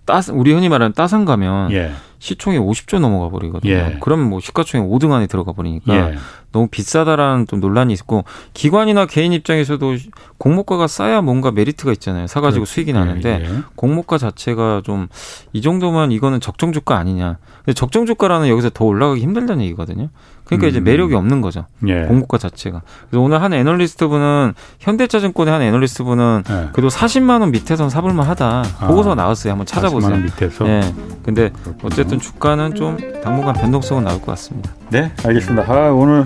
[0.06, 1.92] 따 우리 흔히 말하는 따상 가면 예.
[2.24, 3.72] 시총이 50조 넘어가 버리거든요.
[3.74, 3.98] 예.
[4.00, 6.16] 그러면 뭐 시가총액 5등 안에 들어가 버리니까 예.
[6.54, 8.24] 너무 비싸다라는 좀 논란이 있고
[8.54, 9.98] 기관이나 개인 입장에서도
[10.38, 12.28] 공모가가 싸야 뭔가 메리트가 있잖아요.
[12.28, 12.74] 사가지고 그렇지.
[12.74, 13.60] 수익이 나는데 예, 예.
[13.76, 15.10] 공모가 자체가 좀
[15.54, 17.38] 이 정도면 이거는 적정 주가 아니냐.
[17.64, 20.10] 근데 적정 주가라는 여기서 더 올라가기 힘들다는 얘기거든요.
[20.46, 20.70] 그러니까 음.
[20.70, 21.66] 이제 매력이 없는 거죠.
[21.88, 22.02] 예.
[22.06, 22.82] 공모가 자체가.
[23.10, 26.70] 그래서 오늘 한 애널리스트 분은 현대차증권의 한 애널리스트 분은 예.
[26.74, 28.64] 그래도 40만 원 밑에선 사볼만 하다.
[28.80, 28.88] 아.
[28.88, 29.52] 보고서 나왔어요.
[29.54, 30.10] 한번 찾아보세요.
[30.10, 30.68] 40만 원 밑에서.
[30.68, 30.94] 예.
[31.24, 31.52] 근데
[31.84, 34.72] 어쨌든 주가는 좀 당분간 변동성은 나올 것 같습니다.
[34.90, 35.72] 네, 알겠습니다.
[35.72, 36.26] 아, 오늘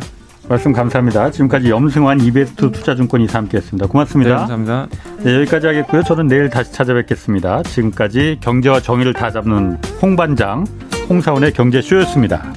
[0.49, 1.29] 말씀 감사합니다.
[1.31, 3.87] 지금까지 염승환 이베스트 투자증권 이사 함께했습니다.
[3.87, 4.31] 고맙습니다.
[4.31, 4.87] 네, 감사합니다.
[5.23, 6.03] 네, 여기까지 하겠고요.
[6.03, 7.63] 저는 내일 다시 찾아뵙겠습니다.
[7.63, 10.65] 지금까지 경제와 정의를 다 잡는 홍반장
[11.09, 12.53] 홍사원의 경제쇼였습니다.